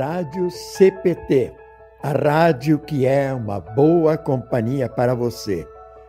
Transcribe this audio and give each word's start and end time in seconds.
Rádio 0.00 0.50
CPT, 0.50 1.52
a 2.02 2.12
rádio 2.12 2.78
que 2.78 3.04
é 3.04 3.34
uma 3.34 3.60
boa 3.60 4.16
companhia 4.16 4.88
para 4.88 5.14
você. 5.14 5.68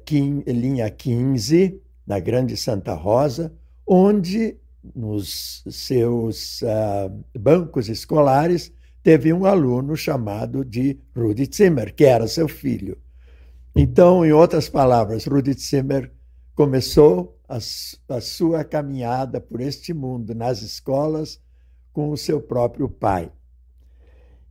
linha 0.46 0.88
15, 0.90 1.80
na 2.06 2.18
Grande 2.18 2.56
Santa 2.56 2.94
Rosa, 2.94 3.52
onde 3.86 4.56
nos 4.94 5.62
seus 5.68 6.62
uh, 6.62 7.38
bancos 7.38 7.88
escolares 7.88 8.72
teve 9.02 9.32
um 9.32 9.44
aluno 9.44 9.96
chamado 9.96 10.64
de 10.64 10.98
Rudi 11.14 11.48
Zimmer, 11.52 11.94
que 11.94 12.04
era 12.04 12.26
seu 12.26 12.48
filho. 12.48 12.96
Então, 13.74 14.24
em 14.24 14.32
outras 14.32 14.68
palavras, 14.68 15.26
Rudi 15.26 15.52
Zimmer 15.52 16.10
começou 16.54 17.39
a, 17.50 17.58
a 18.14 18.20
sua 18.20 18.62
caminhada 18.62 19.40
por 19.40 19.60
este 19.60 19.92
mundo 19.92 20.34
nas 20.34 20.62
escolas 20.62 21.40
com 21.92 22.10
o 22.10 22.16
seu 22.16 22.40
próprio 22.40 22.88
pai. 22.88 23.30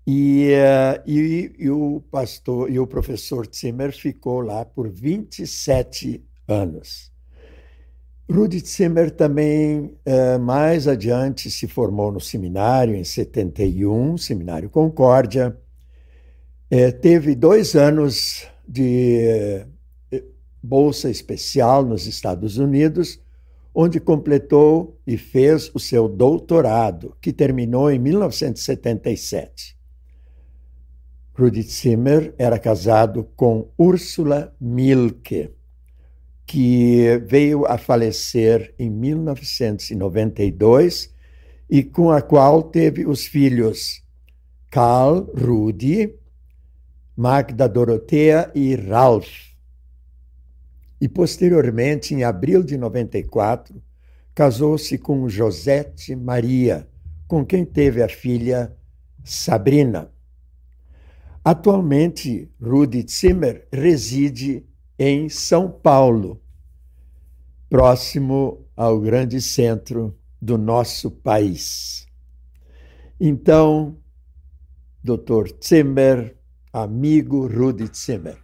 E, 0.06 0.50
uh, 0.54 1.02
e, 1.10 1.56
e, 1.58 1.70
o 1.70 2.02
pastor 2.12 2.70
e 2.70 2.80
o 2.80 2.88
professor 2.88 3.48
Zimmer 3.54 3.96
ficou 3.96 4.42
lá 4.42 4.66
por 4.66 4.90
27 4.90 6.26
anos. 6.48 7.12
Rudi 8.30 8.60
Zimmer 8.60 9.12
também, 9.12 9.98
uh, 10.06 10.40
mais 10.40 10.88
adiante, 10.88 11.50
se 11.50 11.68
formou 11.68 12.12
no 12.12 12.20
seminário 12.20 12.96
em 12.96 13.04
71, 13.04 14.18
Seminário 14.18 14.70
Concórdia. 14.70 15.58
Uh, 16.72 16.92
teve 17.00 17.34
dois 17.34 17.76
anos 17.76 18.48
de 18.68 19.66
bolsa 20.62 21.10
especial 21.10 21.86
nos 21.86 22.06
Estados 22.08 22.58
Unidos, 22.58 23.22
onde 23.74 24.00
completou 24.00 24.98
e 25.06 25.18
fez 25.18 25.70
o 25.74 25.80
seu 25.80 26.08
doutorado, 26.10 27.16
que 27.22 27.32
terminou 27.32 27.92
em 27.92 28.00
1977. 28.00 29.78
Rudi 31.34 31.62
Zimmer 31.62 32.34
era 32.38 32.60
casado 32.60 33.24
com 33.36 33.70
Úrsula 33.78 34.54
Milke, 34.60 35.52
que 36.46 37.24
veio 37.26 37.66
a 37.66 37.78
falecer 37.78 38.76
em 38.78 38.90
1992 38.90 41.14
e 41.70 41.82
com 41.84 42.12
a 42.12 42.22
qual 42.22 42.64
teve 42.64 43.06
os 43.06 43.26
filhos 43.26 44.04
Karl 44.70 45.32
Rudi, 45.34 46.14
Magda 47.16 47.70
Dorothea 47.70 48.52
e 48.54 48.76
Ralph. 48.76 49.49
E 51.00 51.08
posteriormente, 51.08 52.14
em 52.14 52.24
abril 52.24 52.62
de 52.62 52.78
94, 52.78 53.82
casou-se 54.36 54.98
com 54.98 55.30
Josete 55.30 56.16
Maria, 56.16 56.88
com 57.28 57.46
quem 57.46 57.64
teve 57.66 58.02
a 58.02 58.10
filha 58.10 58.76
Sabrina. 59.24 60.12
Atualmente, 61.44 62.52
Rudi 62.62 63.06
Zimmer 63.10 63.68
reside 63.72 64.66
em 64.98 65.30
São 65.30 65.72
Paulo, 65.72 66.42
próximo 67.70 68.66
ao 68.76 69.00
grande 69.00 69.42
centro 69.42 70.18
do 70.42 70.58
nosso 70.58 71.12
país. 71.12 72.08
Então, 73.20 73.98
Dr. 75.04 75.54
Zimmer, 75.64 76.38
amigo 76.72 77.48
Rudi 77.48 77.90
Zimmer, 77.94 78.38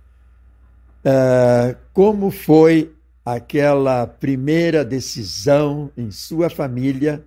uh, 1.05 1.77
como 1.93 2.31
foi 2.31 2.93
aquela 3.23 4.05
primeira 4.05 4.83
decisão 4.83 5.91
em 5.95 6.11
sua 6.11 6.49
família, 6.49 7.25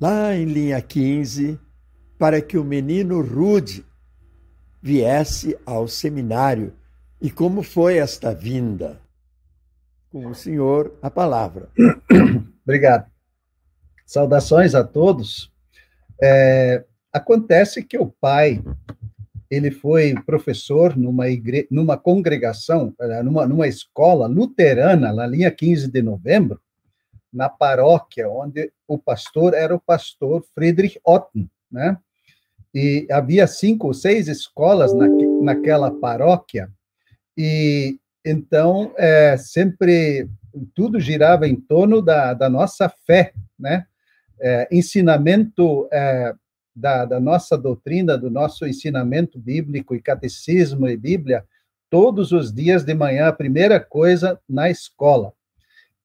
lá 0.00 0.34
em 0.34 0.44
linha 0.44 0.80
15, 0.80 1.58
para 2.18 2.40
que 2.40 2.58
o 2.58 2.64
menino 2.64 3.20
Rude 3.20 3.84
viesse 4.82 5.56
ao 5.64 5.88
seminário 5.88 6.74
e 7.20 7.30
como 7.30 7.62
foi 7.62 7.96
esta 7.96 8.34
vinda. 8.34 9.00
Com 10.10 10.26
o 10.28 10.34
senhor, 10.34 10.96
a 11.02 11.10
palavra. 11.10 11.70
Obrigado. 12.62 13.10
Saudações 14.06 14.74
a 14.74 14.84
todos. 14.84 15.52
É, 16.22 16.84
acontece 17.12 17.82
que 17.82 17.98
o 17.98 18.06
pai 18.06 18.62
ele 19.54 19.70
foi 19.70 20.14
professor 20.26 20.96
numa, 20.96 21.28
igre... 21.28 21.66
numa 21.70 21.96
congregação, 21.96 22.94
eh, 23.00 23.22
numa, 23.22 23.46
numa 23.46 23.68
escola 23.68 24.26
luterana, 24.26 25.12
na 25.12 25.26
linha 25.26 25.50
15 25.50 25.90
de 25.90 26.02
novembro, 26.02 26.60
na 27.32 27.48
paróquia, 27.48 28.28
onde 28.28 28.72
o 28.86 28.98
pastor 28.98 29.54
era 29.54 29.74
o 29.74 29.80
pastor 29.80 30.44
Friedrich 30.54 31.00
Otten, 31.04 31.50
né? 31.70 31.98
e 32.74 33.06
havia 33.10 33.46
cinco 33.46 33.86
ou 33.88 33.94
seis 33.94 34.26
escolas 34.26 34.92
na, 34.92 35.06
naquela 35.42 35.90
paróquia, 35.92 36.68
e 37.36 37.98
então 38.24 38.92
é, 38.96 39.36
sempre 39.36 40.28
tudo 40.74 40.98
girava 40.98 41.46
em 41.46 41.54
torno 41.54 42.02
da, 42.02 42.34
da 42.34 42.48
nossa 42.48 42.88
fé, 43.06 43.32
né? 43.58 43.86
É, 44.40 44.68
ensinamento 44.72 45.88
é, 45.92 46.34
da, 46.74 47.04
da 47.04 47.20
nossa 47.20 47.56
doutrina, 47.56 48.18
do 48.18 48.30
nosso 48.30 48.66
ensinamento 48.66 49.38
bíblico 49.38 49.94
e 49.94 50.02
catecismo 50.02 50.88
e 50.88 50.96
Bíblia, 50.96 51.44
todos 51.88 52.32
os 52.32 52.52
dias 52.52 52.84
de 52.84 52.94
manhã, 52.94 53.28
a 53.28 53.32
primeira 53.32 53.78
coisa 53.78 54.40
na 54.48 54.68
escola. 54.68 55.32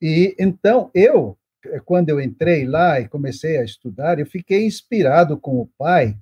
E 0.02 0.36
então 0.40 0.92
eu, 0.94 1.38
quando 1.86 2.10
eu 2.10 2.22
entrei 2.22 2.66
lá 2.66 3.00
e 3.00 3.08
comecei 3.08 3.58
a 3.58 3.64
estudar, 3.64 4.20
eu 4.20 4.26
fiquei 4.26 4.66
inspirado 4.66 5.38
com 5.38 5.60
o 5.60 5.70
pai 5.78 6.16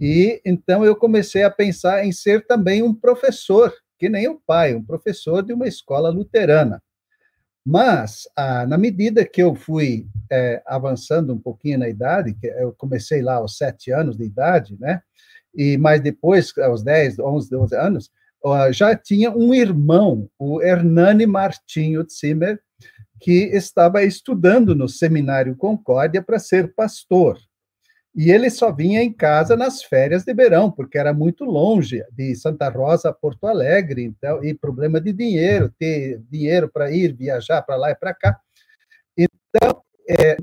e 0.00 0.40
então 0.44 0.84
eu 0.84 0.94
comecei 0.94 1.42
a 1.42 1.50
pensar 1.50 2.04
em 2.04 2.12
ser 2.12 2.46
também 2.46 2.82
um 2.82 2.94
professor, 2.94 3.74
que 3.98 4.08
nem 4.08 4.28
o 4.28 4.40
pai, 4.46 4.74
um 4.74 4.84
professor 4.84 5.42
de 5.42 5.52
uma 5.52 5.66
escola 5.66 6.10
luterana. 6.10 6.82
Mas, 7.70 8.26
ah, 8.34 8.66
na 8.66 8.78
medida 8.78 9.26
que 9.26 9.42
eu 9.42 9.54
fui 9.54 10.06
é, 10.32 10.62
avançando 10.64 11.34
um 11.34 11.38
pouquinho 11.38 11.80
na 11.80 11.86
idade, 11.86 12.32
que 12.32 12.46
eu 12.46 12.72
comecei 12.72 13.20
lá 13.20 13.34
aos 13.34 13.58
sete 13.58 13.92
anos 13.92 14.16
de 14.16 14.24
idade, 14.24 14.74
né? 14.80 15.02
E 15.54 15.76
mais 15.76 16.00
depois, 16.00 16.50
aos 16.56 16.82
10, 16.82 17.18
11, 17.18 17.50
12 17.50 17.76
anos, 17.76 18.10
já 18.72 18.96
tinha 18.96 19.30
um 19.30 19.52
irmão, 19.52 20.30
o 20.38 20.62
Hernani 20.62 21.26
Martinho 21.26 22.06
Zimmer, 22.10 22.58
que 23.20 23.50
estava 23.54 24.02
estudando 24.02 24.74
no 24.74 24.88
Seminário 24.88 25.54
Concórdia 25.54 26.22
para 26.22 26.38
ser 26.38 26.72
pastor. 26.74 27.38
E 28.18 28.32
ele 28.32 28.50
só 28.50 28.72
vinha 28.72 29.00
em 29.00 29.12
casa 29.12 29.56
nas 29.56 29.80
férias 29.80 30.24
de 30.24 30.34
verão, 30.34 30.72
porque 30.72 30.98
era 30.98 31.14
muito 31.14 31.44
longe 31.44 32.04
de 32.10 32.34
Santa 32.34 32.68
Rosa 32.68 33.10
a 33.10 33.12
Porto 33.12 33.46
Alegre, 33.46 34.02
então, 34.02 34.42
e 34.42 34.52
problema 34.52 35.00
de 35.00 35.12
dinheiro, 35.12 35.72
ter 35.78 36.20
dinheiro 36.28 36.68
para 36.68 36.90
ir 36.90 37.14
viajar 37.14 37.62
para 37.62 37.76
lá 37.76 37.92
e 37.92 37.94
para 37.94 38.12
cá. 38.12 38.40
Então, 39.16 39.84
é, 40.10 40.36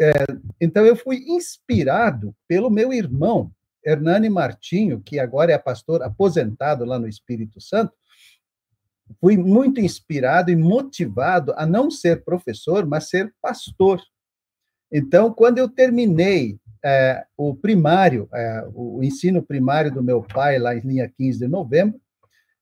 é, 0.00 0.12
então, 0.60 0.84
eu 0.84 0.96
fui 0.96 1.18
inspirado 1.28 2.34
pelo 2.48 2.68
meu 2.68 2.92
irmão, 2.92 3.52
Hernani 3.86 4.28
Martinho, 4.28 5.00
que 5.00 5.20
agora 5.20 5.52
é 5.52 5.58
pastor 5.58 6.02
aposentado 6.02 6.84
lá 6.84 6.98
no 6.98 7.06
Espírito 7.06 7.60
Santo, 7.60 7.92
fui 9.20 9.36
muito 9.36 9.80
inspirado 9.80 10.50
e 10.50 10.56
motivado 10.56 11.54
a 11.56 11.64
não 11.64 11.88
ser 11.88 12.24
professor, 12.24 12.84
mas 12.84 13.08
ser 13.08 13.32
pastor. 13.40 14.02
Então, 14.90 15.32
quando 15.32 15.58
eu 15.58 15.68
terminei 15.68 16.58
é, 16.84 17.24
o 17.36 17.54
primário, 17.54 18.28
é, 18.32 18.64
o 18.74 19.02
ensino 19.02 19.42
primário 19.42 19.92
do 19.92 20.02
meu 20.02 20.22
pai, 20.22 20.58
lá 20.58 20.74
em 20.74 20.80
linha 20.80 21.08
15 21.08 21.38
de 21.38 21.48
novembro, 21.48 22.00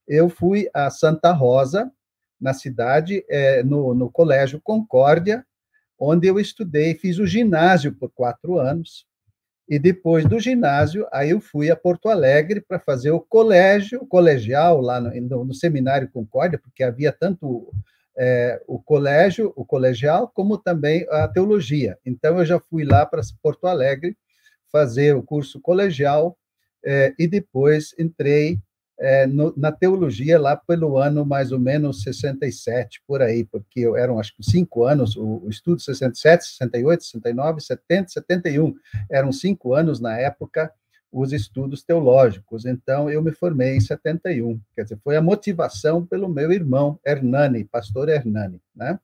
eu 0.06 0.28
fui 0.28 0.68
a 0.74 0.90
Santa 0.90 1.32
Rosa, 1.32 1.90
na 2.40 2.54
cidade, 2.54 3.24
é, 3.28 3.62
no, 3.62 3.94
no 3.94 4.10
Colégio 4.10 4.60
Concórdia, 4.62 5.44
onde 5.98 6.26
eu 6.26 6.40
estudei, 6.40 6.94
fiz 6.94 7.18
o 7.18 7.26
ginásio 7.26 7.94
por 7.94 8.10
quatro 8.10 8.58
anos, 8.58 9.06
e 9.68 9.78
depois 9.78 10.24
do 10.24 10.40
ginásio, 10.40 11.06
aí 11.12 11.30
eu 11.30 11.40
fui 11.40 11.70
a 11.70 11.76
Porto 11.76 12.08
Alegre 12.08 12.60
para 12.60 12.80
fazer 12.80 13.12
o 13.12 13.20
colégio, 13.20 14.04
colegial, 14.06 14.80
lá 14.80 15.00
no, 15.00 15.10
no, 15.20 15.44
no 15.44 15.54
Seminário 15.54 16.10
Concórdia, 16.10 16.58
porque 16.58 16.82
havia 16.82 17.12
tanto 17.12 17.70
é, 18.22 18.62
o 18.66 18.78
colégio, 18.78 19.50
o 19.56 19.64
colegial, 19.64 20.28
como 20.28 20.58
também 20.58 21.06
a 21.08 21.26
teologia. 21.26 21.96
Então, 22.04 22.38
eu 22.38 22.44
já 22.44 22.60
fui 22.60 22.84
lá 22.84 23.06
para 23.06 23.22
Porto 23.42 23.66
Alegre 23.66 24.14
fazer 24.70 25.16
o 25.16 25.22
curso 25.22 25.58
colegial 25.58 26.36
é, 26.84 27.14
e 27.18 27.26
depois 27.26 27.94
entrei 27.98 28.58
é, 28.98 29.26
no, 29.26 29.54
na 29.56 29.72
teologia 29.72 30.38
lá 30.38 30.54
pelo 30.54 30.98
ano 30.98 31.24
mais 31.24 31.50
ou 31.50 31.58
menos 31.58 32.02
67, 32.02 33.02
por 33.06 33.22
aí, 33.22 33.42
porque 33.42 33.86
eram 33.96 34.18
acho 34.18 34.36
que 34.36 34.42
cinco 34.42 34.84
anos, 34.84 35.16
o, 35.16 35.42
o 35.42 35.48
estudo 35.48 35.80
67, 35.80 36.44
68, 36.44 37.02
69, 37.02 37.60
70, 37.62 38.08
71, 38.10 38.74
eram 39.10 39.32
cinco 39.32 39.72
anos 39.72 39.98
na 39.98 40.18
época 40.18 40.70
os 41.12 41.32
estudos 41.32 41.82
teológicos. 41.82 42.64
Então, 42.64 43.10
eu 43.10 43.22
me 43.22 43.32
formei 43.32 43.76
em 43.76 43.80
71. 43.80 44.60
Quer 44.74 44.84
dizer, 44.84 44.98
foi 45.02 45.16
a 45.16 45.22
motivação 45.22 46.06
pelo 46.06 46.28
meu 46.28 46.52
irmão 46.52 46.98
Hernani, 47.04 47.64
pastor 47.64 48.08
Hernani, 48.08 48.60
né? 48.74 48.98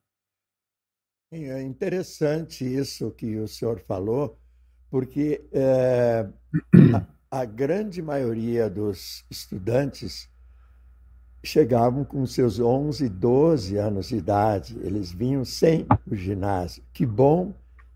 É 1.32 1.60
interessante 1.60 2.64
isso 2.64 3.10
que 3.10 3.36
o 3.36 3.48
senhor 3.48 3.80
falou, 3.80 4.38
porque 4.88 5.44
é, 5.52 6.26
a, 6.94 7.40
a, 7.40 7.44
grande 7.44 8.00
maioria 8.00 8.70
dos 8.70 9.24
estudantes 9.28 10.30
chegavam 11.44 12.04
com 12.04 12.24
seus 12.26 12.60
11, 12.60 13.08
12 13.08 13.76
anos 13.76 14.08
de 14.08 14.16
idade, 14.16 14.78
eles 14.82 15.10
vinham 15.10 15.44
sem 15.44 15.84
o 16.06 16.14
ginásio. 16.14 16.84
Que 16.92 17.04
bom 17.04 17.52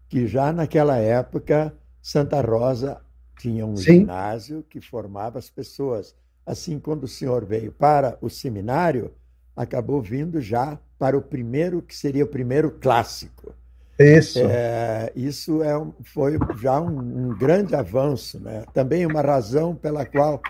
que 0.09 0.27
já 0.27 0.53
naquela 0.53 0.97
época 0.97 1.73
Santa 2.03 2.41
Rosa 2.41 3.01
tinha 3.41 3.65
um 3.65 3.77
Sim. 3.77 4.01
ginásio 4.01 4.65
que 4.69 4.81
formava 4.81 5.39
as 5.39 5.49
pessoas. 5.49 6.15
Assim, 6.45 6.79
quando 6.79 7.05
o 7.05 7.09
senhor 7.09 7.45
veio 7.45 7.73
para 7.73 8.19
o 8.21 8.29
seminário, 8.29 9.13
acabou 9.57 10.03
vindo 10.03 10.41
já 10.41 10.79
para 10.99 11.17
o 11.17 11.23
primeiro, 11.23 11.81
que 11.81 11.97
seria 11.97 12.25
o 12.25 12.29
primeiro 12.29 12.71
clássico. 12.71 13.55
Isso. 13.99 14.41
É, 14.41 15.13
isso 15.15 15.63
é, 15.63 15.73
foi 16.05 16.39
já 16.61 16.81
um, 16.81 17.29
um, 17.29 17.39
grande 17.39 17.75
avanço. 17.75 18.39
Né? 18.41 18.65
Também 18.75 19.07
uma 19.07 19.23
razão 19.23 19.75
pela 19.75 20.05
qual 20.05 20.41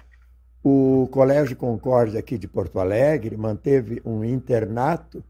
o 0.63 1.09
Colégio 1.11 1.57
Concórdia 1.57 2.19
aqui 2.19 2.37
de 2.37 2.49
Porto 2.49 2.79
Alegre 2.79 3.37
manteve 3.37 4.03
um 4.05 4.25
internato 4.25 5.23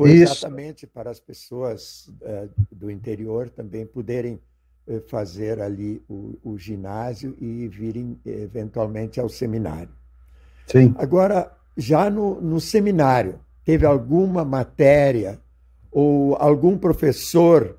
foi 0.00 0.12
isso. 0.12 0.32
exatamente 0.32 0.86
para 0.86 1.10
as 1.10 1.20
pessoas 1.20 2.10
é, 2.22 2.48
do 2.72 2.90
interior 2.90 3.50
também 3.50 3.84
poderem 3.84 4.40
fazer 5.08 5.60
ali 5.60 6.02
o, 6.08 6.38
o 6.42 6.58
ginásio 6.58 7.36
e 7.40 7.68
virem 7.68 8.18
eventualmente 8.24 9.20
ao 9.20 9.28
seminário. 9.28 9.90
Sim. 10.66 10.94
Agora, 10.98 11.52
já 11.76 12.08
no, 12.10 12.40
no 12.40 12.60
seminário, 12.60 13.40
teve 13.64 13.86
alguma 13.86 14.44
matéria 14.44 15.38
ou 15.90 16.36
algum 16.36 16.78
professor 16.78 17.76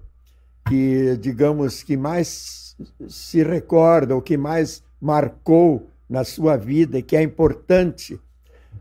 que, 0.67 1.17
digamos, 1.17 1.83
que 1.83 1.97
mais 1.97 2.75
se 3.07 3.43
recorda 3.43 4.15
ou 4.15 4.21
que 4.21 4.37
mais 4.37 4.83
marcou 4.99 5.87
na 6.09 6.23
sua 6.23 6.57
vida 6.57 6.97
e 6.97 7.03
que 7.03 7.15
é 7.15 7.21
importante 7.21 8.19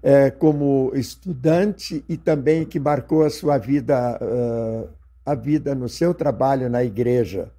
é, 0.02 0.30
como 0.30 0.92
estudante 0.94 2.04
e 2.08 2.16
também 2.16 2.64
que 2.64 2.80
marcou 2.80 3.24
a 3.24 3.30
sua 3.30 3.58
vida, 3.58 4.18
uh, 4.20 4.88
a 5.24 5.34
vida 5.34 5.74
no 5.74 5.88
seu 5.88 6.14
trabalho 6.14 6.68
na 6.70 6.82
igreja? 6.82 7.50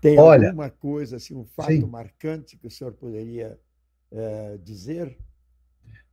Tem 0.00 0.18
Olha, 0.18 0.48
alguma 0.48 0.70
coisa, 0.70 1.16
assim, 1.16 1.34
um 1.34 1.44
fato 1.44 1.72
sim. 1.72 1.86
marcante 1.86 2.56
que 2.56 2.66
o 2.66 2.70
senhor 2.70 2.92
poderia 2.92 3.58
é, 4.10 4.58
dizer? 4.62 5.16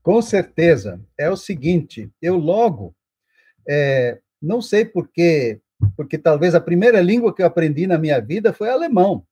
Com 0.02 0.22
certeza. 0.22 1.02
É 1.18 1.30
o 1.30 1.36
seguinte, 1.36 2.12
eu 2.22 2.38
logo, 2.38 2.96
é, 3.68 4.20
não 4.42 4.62
sei 4.62 4.86
porquê, 4.86 5.60
porque 5.96 6.18
talvez 6.18 6.56
a 6.56 6.62
primeira 6.62 7.02
língua 7.02 7.34
que 7.34 7.42
eu 7.42 7.46
aprendi 7.46 7.88
na 7.88 7.98
minha 7.98 8.20
vida 8.20 8.54
foi 8.54 8.70
alemão. 8.70 9.26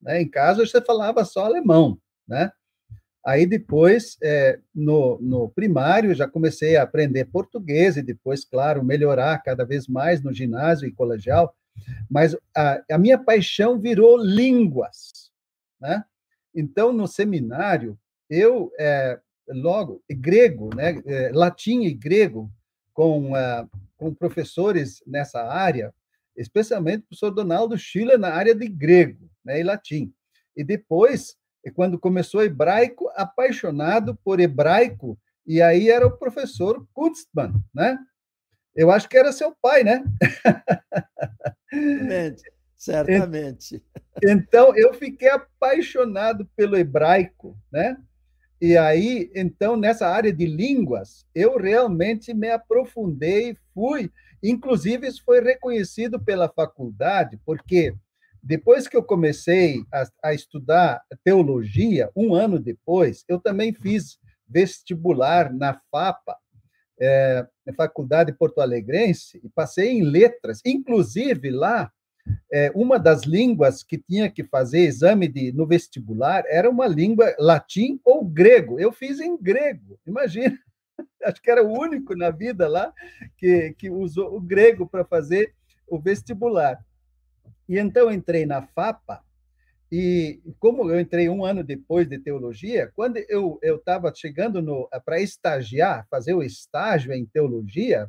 Né? 0.00 0.22
Em 0.22 0.28
casa 0.28 0.64
você 0.64 0.80
falava 0.80 1.24
só 1.24 1.44
alemão, 1.44 1.98
né? 2.26 2.50
Aí 3.24 3.46
depois, 3.46 4.16
é, 4.20 4.58
no, 4.74 5.16
no 5.20 5.48
primário, 5.48 6.12
já 6.12 6.26
comecei 6.26 6.76
a 6.76 6.82
aprender 6.82 7.26
português 7.26 7.96
e 7.96 8.02
depois, 8.02 8.44
claro, 8.44 8.84
melhorar 8.84 9.40
cada 9.44 9.64
vez 9.64 9.86
mais 9.86 10.20
no 10.20 10.32
ginásio 10.32 10.88
e 10.88 10.92
colegial. 10.92 11.54
Mas 12.10 12.36
a, 12.56 12.82
a 12.90 12.98
minha 12.98 13.18
paixão 13.18 13.78
virou 13.78 14.16
línguas, 14.16 15.30
né? 15.80 16.04
Então, 16.54 16.92
no 16.92 17.06
seminário, 17.06 17.98
eu, 18.28 18.70
é, 18.78 19.18
logo, 19.48 20.02
grego, 20.10 20.74
né, 20.74 21.02
é, 21.06 21.30
latim 21.32 21.82
e 21.82 21.94
grego, 21.94 22.50
com, 22.92 23.32
uh, 23.32 23.68
com 23.96 24.14
professores 24.14 25.02
nessa 25.06 25.42
área, 25.42 25.94
especialmente 26.36 26.98
o 26.98 27.06
professor 27.08 27.30
Donaldo 27.30 27.76
Schiller 27.78 28.18
na 28.18 28.30
área 28.30 28.54
de 28.54 28.68
grego 28.68 29.30
né, 29.44 29.60
e 29.60 29.62
latim. 29.62 30.12
E 30.56 30.62
depois, 30.62 31.36
quando 31.74 31.98
começou 31.98 32.42
hebraico, 32.42 33.10
apaixonado 33.14 34.14
por 34.22 34.40
hebraico, 34.40 35.18
e 35.46 35.60
aí 35.60 35.90
era 35.90 36.06
o 36.06 36.16
professor 36.16 36.86
Kunstmann, 36.92 37.54
né? 37.74 37.98
Eu 38.74 38.90
acho 38.90 39.08
que 39.08 39.16
era 39.16 39.32
seu 39.32 39.54
pai, 39.60 39.84
né? 39.84 40.04
Certamente, 41.70 42.42
certamente. 42.76 43.82
Então, 44.22 44.76
eu 44.76 44.92
fiquei 44.94 45.28
apaixonado 45.28 46.48
pelo 46.56 46.76
hebraico, 46.76 47.56
né? 47.70 47.96
E 48.60 48.76
aí, 48.76 49.30
então, 49.34 49.76
nessa 49.76 50.06
área 50.06 50.32
de 50.32 50.46
línguas, 50.46 51.26
eu 51.34 51.58
realmente 51.58 52.32
me 52.32 52.48
aprofundei, 52.48 53.56
fui, 53.74 54.10
inclusive 54.42 55.06
isso 55.06 55.22
foi 55.24 55.40
reconhecido 55.40 56.22
pela 56.22 56.48
faculdade, 56.48 57.40
porque 57.44 57.94
depois 58.42 58.88
que 58.88 58.96
eu 58.96 59.02
comecei 59.02 59.84
a, 59.92 60.04
a 60.22 60.34
estudar 60.34 61.02
teologia, 61.24 62.10
um 62.14 62.34
ano 62.34 62.58
depois, 62.58 63.24
eu 63.28 63.38
também 63.38 63.72
fiz 63.72 64.18
vestibular 64.48 65.52
na 65.52 65.80
FAPA, 65.90 66.36
é, 67.00 67.46
na 67.66 67.72
Faculdade 67.74 68.32
Porto 68.32 68.60
Alegrense 68.60 69.40
e 69.42 69.48
passei 69.48 69.90
em 69.90 70.02
letras. 70.02 70.60
Inclusive, 70.64 71.50
lá, 71.50 71.90
é, 72.52 72.70
uma 72.74 72.98
das 72.98 73.22
línguas 73.22 73.82
que 73.82 73.98
tinha 73.98 74.30
que 74.30 74.44
fazer 74.44 74.80
exame 74.80 75.28
de, 75.28 75.52
no 75.52 75.66
vestibular 75.66 76.44
era 76.46 76.70
uma 76.70 76.86
língua 76.86 77.34
latim 77.38 78.00
ou 78.04 78.24
grego. 78.24 78.78
Eu 78.78 78.92
fiz 78.92 79.20
em 79.20 79.36
grego, 79.36 79.98
imagina. 80.06 80.58
Acho 81.24 81.40
que 81.40 81.50
era 81.50 81.64
o 81.64 81.72
único 81.72 82.14
na 82.14 82.30
vida 82.30 82.68
lá 82.68 82.92
que, 83.36 83.74
que 83.78 83.90
usou 83.90 84.36
o 84.36 84.40
grego 84.40 84.86
para 84.86 85.04
fazer 85.04 85.54
o 85.88 85.98
vestibular. 85.98 86.84
E 87.68 87.78
então 87.78 88.10
entrei 88.10 88.44
na 88.44 88.62
FAPA, 88.62 89.22
e 89.94 90.40
como 90.58 90.90
eu 90.90 90.98
entrei 90.98 91.28
um 91.28 91.44
ano 91.44 91.62
depois 91.62 92.08
de 92.08 92.18
teologia, 92.18 92.90
quando 92.96 93.18
eu 93.28 93.60
estava 93.62 94.10
chegando 94.14 94.88
para 95.04 95.20
estagiar, 95.20 96.06
fazer 96.10 96.32
o 96.32 96.42
estágio 96.42 97.12
em 97.12 97.26
teologia, 97.26 98.08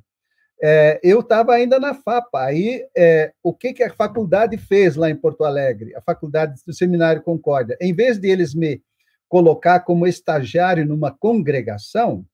é, 0.63 0.97
eu 1.03 1.19
estava 1.19 1.53
ainda 1.53 1.81
na 1.81 1.93
FAPA. 1.93 2.39
Aí, 2.45 2.87
é, 2.95 3.33
o 3.43 3.53
que, 3.53 3.73
que 3.73 3.83
a 3.83 3.93
faculdade 3.93 4.57
fez 4.57 4.95
lá 4.95 5.09
em 5.09 5.15
Porto 5.15 5.43
Alegre, 5.43 5.93
a 5.93 6.01
faculdade 6.01 6.53
do 6.65 6.73
Seminário 6.73 7.21
Concórdia? 7.21 7.77
Em 7.81 7.93
vez 7.93 8.17
de 8.17 8.29
eles 8.29 8.55
me 8.55 8.81
colocar 9.27 9.81
como 9.81 10.07
estagiário 10.07 10.85
numa 10.85 11.11
congregação, 11.11 12.25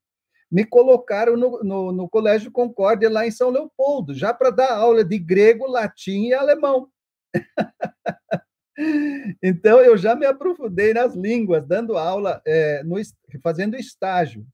me 0.52 0.64
colocaram 0.64 1.36
no, 1.36 1.64
no, 1.64 1.92
no 1.92 2.08
Colégio 2.08 2.52
Concórdia, 2.52 3.10
lá 3.10 3.26
em 3.26 3.32
São 3.32 3.50
Leopoldo, 3.50 4.14
já 4.14 4.32
para 4.32 4.52
dar 4.52 4.74
aula 4.74 5.04
de 5.04 5.18
grego, 5.18 5.66
latim 5.66 6.28
e 6.28 6.36
alemão. 6.36 6.88
Então, 9.44 9.82
eu 9.82 9.98
já 9.98 10.16
me 10.16 10.26
aprofundei 10.26 10.94
nas 10.94 11.14
línguas, 11.14 11.66
dando 11.68 11.98
aula, 11.98 12.42
é, 12.46 12.84
no, 12.84 12.96
fazendo 13.44 13.76
estágio. 13.76 14.46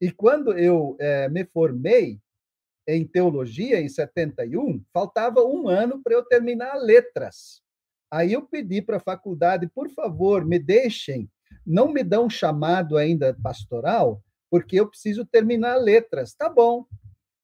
E 0.00 0.10
quando 0.10 0.56
eu 0.56 0.96
é, 0.98 1.28
me 1.28 1.44
formei 1.44 2.18
em 2.86 3.06
teologia, 3.06 3.80
em 3.80 3.88
71, 3.88 4.82
faltava 4.92 5.44
um 5.44 5.68
ano 5.68 6.00
para 6.02 6.14
eu 6.14 6.24
terminar 6.24 6.74
letras. 6.74 7.62
Aí 8.10 8.32
eu 8.32 8.42
pedi 8.42 8.82
para 8.82 8.96
a 8.96 9.00
faculdade, 9.00 9.68
por 9.68 9.88
favor, 9.90 10.44
me 10.44 10.58
deixem, 10.58 11.30
não 11.64 11.92
me 11.92 12.02
dão 12.02 12.28
chamado 12.28 12.96
ainda 12.96 13.36
pastoral, 13.40 14.20
porque 14.50 14.80
eu 14.80 14.88
preciso 14.88 15.24
terminar 15.24 15.76
letras. 15.76 16.34
Tá 16.34 16.48
bom 16.48 16.84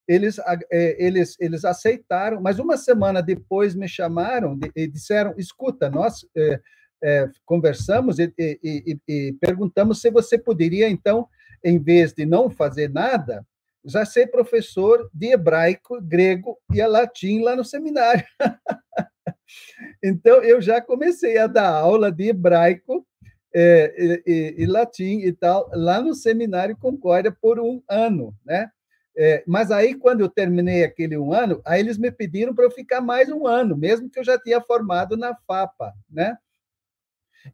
eles, 0.06 0.38
é, 0.70 1.04
eles, 1.04 1.36
eles 1.40 1.64
aceitaram, 1.64 2.40
mas 2.40 2.58
uma 2.58 2.76
semana 2.76 3.22
depois 3.22 3.74
me 3.74 3.88
chamaram 3.88 4.58
e 4.74 4.86
disseram: 4.86 5.34
escuta, 5.36 5.90
nós 5.90 6.26
é, 6.36 6.60
é, 7.02 7.30
conversamos 7.44 8.18
e, 8.18 8.32
e, 8.38 8.58
e, 8.62 8.98
e 9.08 9.32
perguntamos 9.40 10.00
se 10.00 10.10
você 10.10 10.38
poderia, 10.38 10.88
então, 10.88 11.28
em 11.62 11.78
vez 11.78 12.12
de 12.12 12.24
não 12.24 12.48
fazer 12.48 12.88
nada, 12.90 13.44
já 13.84 14.04
ser 14.04 14.28
professor 14.28 15.08
de 15.12 15.32
hebraico, 15.32 16.00
grego 16.00 16.58
e 16.72 16.84
latim 16.84 17.42
lá 17.42 17.54
no 17.54 17.64
seminário. 17.64 18.24
então, 20.02 20.42
eu 20.42 20.60
já 20.60 20.80
comecei 20.80 21.38
a 21.38 21.46
dar 21.46 21.68
aula 21.68 22.10
de 22.10 22.28
hebraico 22.28 23.06
é, 23.54 24.22
e, 24.26 24.54
e, 24.58 24.66
latim 24.66 25.20
e 25.20 25.32
tal, 25.32 25.70
lá 25.72 26.00
no 26.00 26.14
Seminário 26.14 26.76
Concórdia 26.76 27.32
por 27.32 27.58
um 27.58 27.82
ano, 27.88 28.34
né? 28.44 28.70
É, 29.18 29.42
mas 29.46 29.70
aí, 29.70 29.94
quando 29.94 30.20
eu 30.20 30.28
terminei 30.28 30.84
aquele 30.84 31.16
um 31.16 31.32
ano, 31.32 31.62
aí 31.64 31.80
eles 31.80 31.96
me 31.96 32.10
pediram 32.10 32.54
para 32.54 32.64
eu 32.64 32.70
ficar 32.70 33.00
mais 33.00 33.30
um 33.30 33.46
ano, 33.46 33.76
mesmo 33.76 34.10
que 34.10 34.18
eu 34.18 34.24
já 34.24 34.38
tinha 34.38 34.60
formado 34.60 35.16
na 35.16 35.34
FAPA, 35.46 35.94
né? 36.10 36.36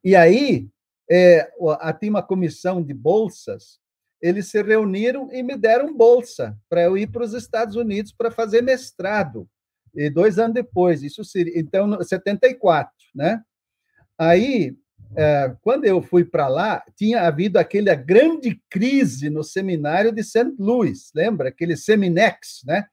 E 0.03 0.17
aí, 0.17 0.69
é, 1.11 1.49
tinha 2.01 2.11
uma 2.11 2.23
comissão 2.23 2.83
de 2.83 2.93
bolsas, 2.95 3.79
eles 4.21 4.49
se 4.51 4.63
reuniram 4.63 5.29
e 5.33 5.43
me 5.43 5.57
deram 5.57 5.97
bolsa 5.97 6.57
para 6.69 6.83
eu 6.83 6.97
ir 6.97 7.09
para 7.11 7.25
os 7.25 7.33
Estados 7.35 7.77
Unidos 7.77 8.13
para 8.13 8.31
fazer 8.31 8.63
mestrado. 8.63 9.49
E 9.95 10.09
dois 10.11 10.39
anos 10.39 10.55
depois, 10.55 11.03
isso 11.03 11.25
seria, 11.25 11.59
então, 11.59 12.01
74, 12.03 12.93
né? 13.15 13.43
Aí, 14.19 14.77
é, 15.17 15.55
quando 15.61 15.85
eu 15.85 16.01
fui 16.01 16.25
para 16.25 16.49
lá, 16.49 16.83
tinha 16.97 17.23
havido 17.23 17.59
aquela 17.59 17.95
grande 17.95 18.61
crise 18.71 19.29
no 19.29 19.45
seminário 19.45 20.13
de 20.13 20.23
St. 20.23 20.55
Louis, 20.59 21.11
lembra? 21.15 21.49
Aquele 21.49 21.77
Seminex, 21.77 22.63
né? 22.65 22.87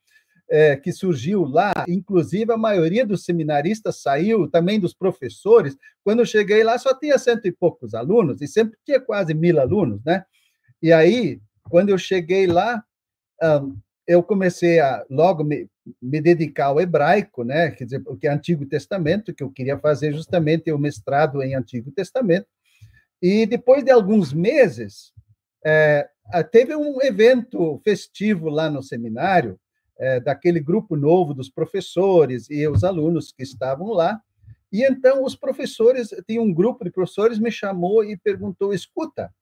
É, 0.51 0.75
que 0.75 0.91
surgiu 0.91 1.45
lá, 1.45 1.71
inclusive 1.88 2.51
a 2.51 2.57
maioria 2.57 3.05
dos 3.05 3.23
seminaristas 3.23 4.01
saiu, 4.01 4.49
também 4.49 4.79
dos 4.79 4.95
professores. 4.95 5.77
Quando 6.03 6.19
eu 6.19 6.25
cheguei 6.25 6.63
lá, 6.63 6.75
só 6.79 6.97
tinha 6.97 7.19
cento 7.19 7.45
e 7.45 7.51
poucos 7.51 7.93
alunos, 7.93 8.41
e 8.41 8.47
sempre 8.47 8.75
tinha 8.83 8.99
quase 8.99 9.35
mil 9.35 9.59
alunos, 9.59 10.03
né? 10.03 10.23
E 10.81 10.91
aí, 10.91 11.39
quando 11.69 11.89
eu 11.89 11.99
cheguei 11.99 12.47
lá, 12.47 12.83
um, 13.43 13.77
eu 14.07 14.23
comecei 14.23 14.79
a 14.79 15.05
logo 15.07 15.43
me, 15.43 15.69
me 16.01 16.22
dedicar 16.22 16.67
ao 16.67 16.79
hebraico, 16.79 17.43
né? 17.43 17.72
Quer 17.72 17.86
dizer, 17.86 18.00
porque 18.00 18.27
é 18.27 18.31
Antigo 18.31 18.65
Testamento, 18.65 19.34
que 19.34 19.43
eu 19.43 19.51
queria 19.51 19.77
fazer 19.77 20.13
justamente 20.13 20.72
o 20.72 20.77
mestrado 20.77 21.41
em 21.41 21.55
Antigo 21.55 21.91
Testamento. 21.91 22.48
E 23.22 23.46
depois 23.46 23.84
de 23.84 23.91
alguns 23.91 24.34
meses, 24.34 25.12
é, 25.65 26.10
teve 26.51 26.75
um 26.75 27.01
evento 27.01 27.79
festivo 27.84 28.50
lá 28.50 28.69
no 28.69 28.81
seminário, 28.81 29.60
é, 29.98 30.19
daquele 30.19 30.62
grupo 30.62 30.96
novo 30.96 31.34
dos 31.34 31.50
professores 31.50 32.50
e 32.50 32.65
os 32.67 32.84
alunos 32.84 33.31
que 33.31 33.43
estavam 33.43 33.89
lá. 33.89 34.22
E 34.72 34.84
então 34.84 35.24
os 35.24 35.36
professores, 35.36 36.10
tinha 36.27 36.41
um 36.41 36.53
grupo 36.53 36.86
de 36.86 36.91
professores 36.91 37.39
me 37.39 37.51
chamou 37.51 38.03
e 38.03 38.15
perguntou: 38.15 38.74
escuta, 38.74 39.34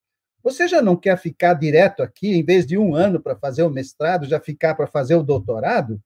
você 0.44 0.68
já 0.68 0.82
não 0.82 0.96
quer 0.96 1.18
ficar 1.18 1.54
direto 1.54 2.01
aqui, 2.01 2.34
em 2.34 2.44
vez 2.44 2.66
de 2.66 2.77
um 2.77 2.96
ano 2.96 3.22
para 3.22 3.36
fazer 3.36 3.63
o 3.63 3.70
mestrado, 3.70 4.25
já 4.25 4.39
ficar 4.39 4.75
para 4.75 4.88
fazer 4.88 5.16
o 5.16 5.24
doutorado? 5.24 6.01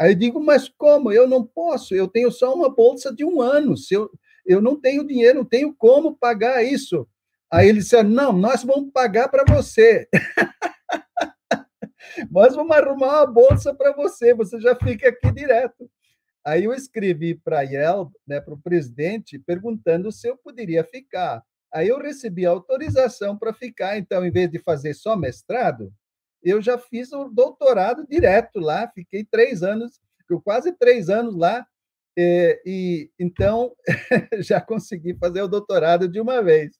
Aí 0.00 0.12
eu 0.12 0.14
digo, 0.14 0.42
mas 0.42 0.66
como? 0.66 1.12
Eu 1.12 1.28
não 1.28 1.44
posso, 1.44 1.94
eu 1.94 2.08
tenho 2.08 2.32
só 2.32 2.54
uma 2.54 2.74
bolsa 2.74 3.14
de 3.14 3.22
um 3.22 3.42
ano, 3.42 3.76
se 3.76 3.92
eu, 3.92 4.10
eu 4.46 4.62
não 4.62 4.80
tenho 4.80 5.06
dinheiro, 5.06 5.40
não 5.40 5.44
tenho 5.44 5.74
como 5.74 6.16
pagar 6.16 6.64
isso. 6.64 7.06
Aí 7.52 7.68
ele 7.68 7.80
disse, 7.80 8.02
não, 8.02 8.32
nós 8.32 8.64
vamos 8.64 8.90
pagar 8.92 9.28
para 9.28 9.44
você. 9.44 10.08
nós 12.30 12.56
vamos 12.56 12.74
arrumar 12.74 13.24
uma 13.24 13.26
bolsa 13.26 13.74
para 13.74 13.92
você, 13.92 14.32
você 14.32 14.58
já 14.58 14.74
fica 14.74 15.10
aqui 15.10 15.30
direto. 15.32 15.90
Aí 16.42 16.64
eu 16.64 16.72
escrevi 16.72 17.34
para 17.34 17.60
Yel, 17.60 18.10
né, 18.26 18.40
para 18.40 18.54
o 18.54 18.60
presidente, 18.60 19.38
perguntando 19.38 20.10
se 20.10 20.26
eu 20.26 20.38
poderia 20.38 20.82
ficar. 20.82 21.42
Aí 21.70 21.88
eu 21.88 21.98
recebi 21.98 22.46
autorização 22.46 23.36
para 23.36 23.52
ficar, 23.52 23.98
então, 23.98 24.24
em 24.24 24.30
vez 24.30 24.50
de 24.50 24.58
fazer 24.58 24.94
só 24.94 25.14
mestrado, 25.14 25.92
eu 26.42 26.60
já 26.60 26.78
fiz 26.78 27.12
o 27.12 27.28
doutorado 27.28 28.06
direto 28.08 28.58
lá, 28.58 28.90
fiquei 28.94 29.24
três 29.24 29.62
anos, 29.62 30.00
quase 30.44 30.72
três 30.72 31.08
anos 31.08 31.36
lá, 31.36 31.66
e, 32.16 32.60
e 32.64 33.10
então 33.18 33.72
já 34.40 34.60
consegui 34.60 35.14
fazer 35.14 35.42
o 35.42 35.48
doutorado 35.48 36.08
de 36.08 36.20
uma 36.20 36.42
vez. 36.42 36.76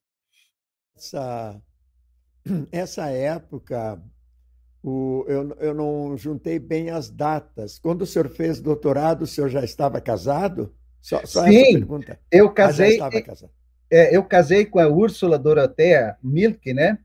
Essa, 0.97 1.61
essa 2.73 3.09
época, 3.11 4.03
o, 4.83 5.25
eu, 5.29 5.57
eu 5.61 5.75
não 5.75 6.17
juntei 6.17 6.59
bem 6.59 6.91
as 6.91 7.11
datas. 7.11 7.79
Quando 7.79 8.03
o 8.03 8.07
senhor 8.07 8.29
fez 8.29 8.61
doutorado, 8.61 9.23
o 9.23 9.27
senhor 9.27 9.49
já 9.49 9.65
estava 9.65 10.01
casado? 10.01 10.75
Só, 11.01 11.25
só 11.25 11.45
Sim, 11.45 11.75
pergunta. 11.75 12.21
Eu 12.31 12.53
casei. 12.53 12.87
Ah, 12.87 12.89
já 12.89 13.09
estava 13.09 13.23
casado 13.23 13.61
é, 13.91 14.17
eu 14.17 14.23
casei 14.23 14.65
com 14.65 14.79
a 14.79 14.87
Úrsula 14.87 15.39
Dorothea 15.39 16.17
Milk, 16.23 16.73
né? 16.73 16.99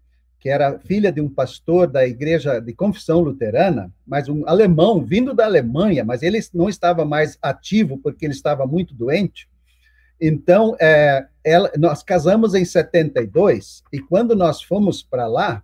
Que 0.46 0.50
era 0.50 0.78
filha 0.78 1.12
de 1.12 1.20
um 1.20 1.28
pastor 1.28 1.88
da 1.88 2.06
igreja 2.06 2.60
de 2.60 2.72
confissão 2.72 3.20
luterana, 3.20 3.92
mas 4.06 4.30
um 4.30 4.48
alemão 4.48 5.04
vindo 5.04 5.34
da 5.34 5.44
Alemanha, 5.44 6.06
mas 6.06 6.22
ele 6.22 6.40
não 6.54 6.70
estava 6.70 7.04
mais 7.04 7.36
ativo 7.42 7.98
porque 7.98 8.28
ele 8.28 8.34
estava 8.36 8.68
muito 8.68 8.94
doente. 8.94 9.50
Então, 10.22 10.78
é, 10.80 11.26
ela, 11.44 11.72
nós 11.80 12.04
casamos 12.04 12.54
em 12.54 12.64
72 12.64 13.82
e 13.92 14.00
quando 14.00 14.36
nós 14.36 14.62
fomos 14.62 15.02
para 15.02 15.26
lá, 15.26 15.64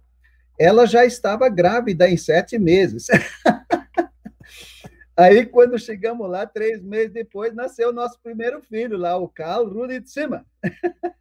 ela 0.57 0.87
já 0.87 1.05
estava 1.05 1.47
grávida 1.47 2.09
em 2.09 2.17
sete 2.17 2.57
meses. 2.57 3.05
Aí, 5.15 5.45
quando 5.45 5.77
chegamos 5.77 6.27
lá, 6.27 6.47
três 6.47 6.81
meses 6.81 7.13
depois, 7.13 7.53
nasceu 7.53 7.89
o 7.89 7.93
nosso 7.93 8.19
primeiro 8.23 8.59
filho 8.63 8.97
lá, 8.97 9.15
o 9.15 9.29
Carl 9.29 9.69
Rudi 9.69 10.01
Zimmer. 10.09 10.41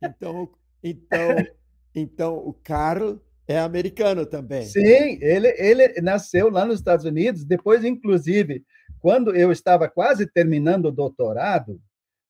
Então, 0.03 0.49
então, 0.83 1.47
então 1.95 2.39
o 2.39 2.55
Carl 2.55 3.21
é 3.53 3.59
americano 3.59 4.25
também. 4.27 4.65
Sim, 4.65 5.19
ele, 5.21 5.49
ele 5.59 6.01
nasceu 6.01 6.51
lá 6.51 6.65
nos 6.65 6.77
Estados 6.77 7.05
Unidos. 7.05 7.45
Depois, 7.45 7.85
inclusive, 7.85 8.65
quando 9.01 9.35
eu 9.35 9.51
estava 9.51 9.89
quase 9.89 10.27
terminando 10.27 10.87
o 10.87 10.93
doutorado, 10.93 11.81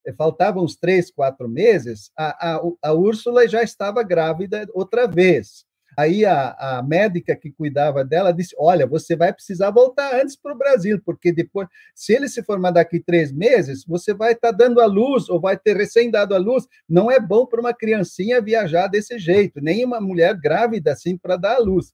eh, 0.06 0.12
faltavam 0.12 0.64
uns 0.64 0.76
três, 0.76 1.10
quatro 1.10 1.48
meses, 1.48 2.10
a, 2.16 2.56
a, 2.56 2.60
a 2.82 2.92
Úrsula 2.92 3.46
já 3.46 3.62
estava 3.62 4.02
grávida 4.02 4.66
outra 4.72 5.06
vez. 5.06 5.64
Aí 5.96 6.24
a, 6.24 6.78
a 6.78 6.82
médica 6.82 7.34
que 7.34 7.50
cuidava 7.50 8.04
dela 8.04 8.32
disse: 8.32 8.54
Olha, 8.58 8.86
você 8.86 9.16
vai 9.16 9.32
precisar 9.32 9.70
voltar 9.70 10.14
antes 10.20 10.36
para 10.36 10.54
o 10.54 10.58
Brasil, 10.58 11.00
porque 11.04 11.32
depois, 11.32 11.68
se 11.94 12.12
ele 12.14 12.28
se 12.28 12.42
formar 12.42 12.70
daqui 12.70 13.00
três 13.00 13.32
meses, 13.32 13.84
você 13.84 14.14
vai 14.14 14.32
estar 14.32 14.52
tá 14.52 14.56
dando 14.56 14.80
a 14.80 14.86
luz 14.86 15.28
ou 15.28 15.40
vai 15.40 15.56
ter 15.56 15.76
recém 15.76 16.10
dado 16.10 16.34
a 16.34 16.38
luz. 16.38 16.66
Não 16.88 17.10
é 17.10 17.18
bom 17.18 17.46
para 17.46 17.60
uma 17.60 17.74
criancinha 17.74 18.40
viajar 18.40 18.86
desse 18.86 19.18
jeito, 19.18 19.60
nem 19.60 19.84
uma 19.84 20.00
mulher 20.00 20.34
grávida 20.36 20.92
assim 20.92 21.16
para 21.16 21.36
dar 21.36 21.56
a 21.56 21.60
luz. 21.60 21.92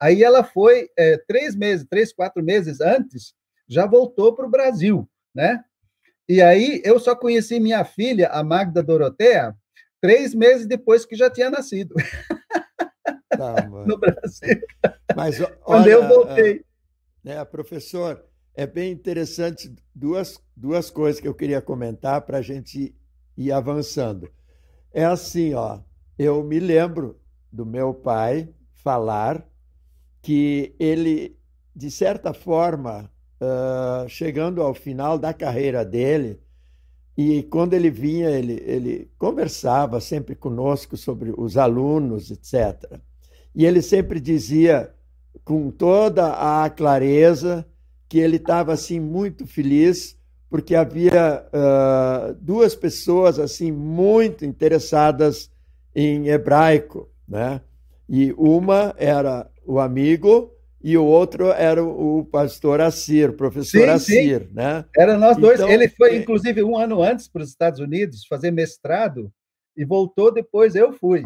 Aí 0.00 0.22
ela 0.22 0.44
foi 0.44 0.90
é, 0.96 1.16
três 1.26 1.56
meses, 1.56 1.86
três, 1.88 2.12
quatro 2.12 2.42
meses 2.42 2.80
antes, 2.80 3.34
já 3.68 3.86
voltou 3.86 4.34
para 4.34 4.46
o 4.46 4.50
Brasil, 4.50 5.08
né? 5.34 5.62
E 6.28 6.42
aí 6.42 6.82
eu 6.84 6.98
só 6.98 7.14
conheci 7.14 7.60
minha 7.60 7.84
filha, 7.84 8.28
a 8.28 8.42
Magda 8.42 8.82
Dorotea, 8.82 9.54
três 10.00 10.34
meses 10.34 10.66
depois 10.66 11.06
que 11.06 11.16
já 11.16 11.30
tinha 11.30 11.48
nascido. 11.48 11.94
Tá, 13.28 13.66
no 13.86 13.98
Brasil. 13.98 14.60
Mas, 15.14 15.40
olha, 15.40 15.56
Quando 15.56 15.86
eu 15.88 16.08
voltei. 16.08 16.64
Né, 17.22 17.44
professor, 17.44 18.24
é 18.54 18.66
bem 18.66 18.92
interessante 18.92 19.74
duas, 19.94 20.40
duas 20.56 20.90
coisas 20.90 21.20
que 21.20 21.26
eu 21.26 21.34
queria 21.34 21.60
comentar 21.60 22.22
para 22.22 22.38
a 22.38 22.42
gente 22.42 22.94
ir 23.36 23.52
avançando. 23.52 24.30
É 24.92 25.04
assim, 25.04 25.52
ó, 25.52 25.80
eu 26.18 26.42
me 26.42 26.58
lembro 26.58 27.20
do 27.52 27.66
meu 27.66 27.92
pai 27.92 28.48
falar 28.72 29.46
que 30.22 30.74
ele, 30.78 31.38
de 31.74 31.90
certa 31.90 32.32
forma, 32.32 33.10
uh, 33.40 34.08
chegando 34.08 34.62
ao 34.62 34.72
final 34.72 35.18
da 35.18 35.34
carreira 35.34 35.84
dele, 35.84 36.40
e 37.16 37.42
quando 37.44 37.74
ele 37.74 37.90
vinha, 37.90 38.30
ele, 38.30 38.62
ele 38.66 39.10
conversava 39.18 40.00
sempre 40.00 40.34
conosco 40.34 40.96
sobre 40.96 41.32
os 41.36 41.56
alunos, 41.56 42.30
etc. 42.30 43.00
E 43.56 43.64
ele 43.64 43.80
sempre 43.80 44.20
dizia 44.20 44.90
com 45.42 45.70
toda 45.70 46.62
a 46.64 46.68
clareza 46.68 47.66
que 48.06 48.18
ele 48.18 48.36
estava 48.36 48.74
assim 48.74 49.00
muito 49.00 49.46
feliz 49.46 50.14
porque 50.50 50.74
havia 50.74 51.44
uh, 51.46 52.34
duas 52.40 52.74
pessoas 52.74 53.38
assim 53.38 53.72
muito 53.72 54.44
interessadas 54.44 55.50
em 55.94 56.28
hebraico, 56.28 57.10
né? 57.26 57.62
E 58.08 58.32
uma 58.36 58.94
era 58.98 59.50
o 59.64 59.80
amigo 59.80 60.52
e 60.82 60.96
o 60.96 61.04
outro 61.04 61.50
era 61.50 61.82
o 61.82 62.24
pastor 62.26 62.80
Assir, 62.80 63.32
professor 63.32 63.80
sim, 63.80 63.88
Assir, 63.88 64.42
sim. 64.42 64.54
né? 64.54 64.84
Era 64.96 65.18
nós 65.18 65.36
dois. 65.36 65.58
Então, 65.58 65.70
ele 65.70 65.88
foi, 65.88 66.10
é 66.10 66.16
inclusive, 66.18 66.62
um 66.62 66.76
ano 66.76 67.02
antes 67.02 67.26
para 67.26 67.42
os 67.42 67.48
Estados 67.48 67.80
Unidos 67.80 68.26
fazer 68.28 68.50
mestrado 68.50 69.32
e 69.76 69.84
voltou 69.84 70.32
depois, 70.32 70.74
eu 70.74 70.92
fui. 70.92 71.24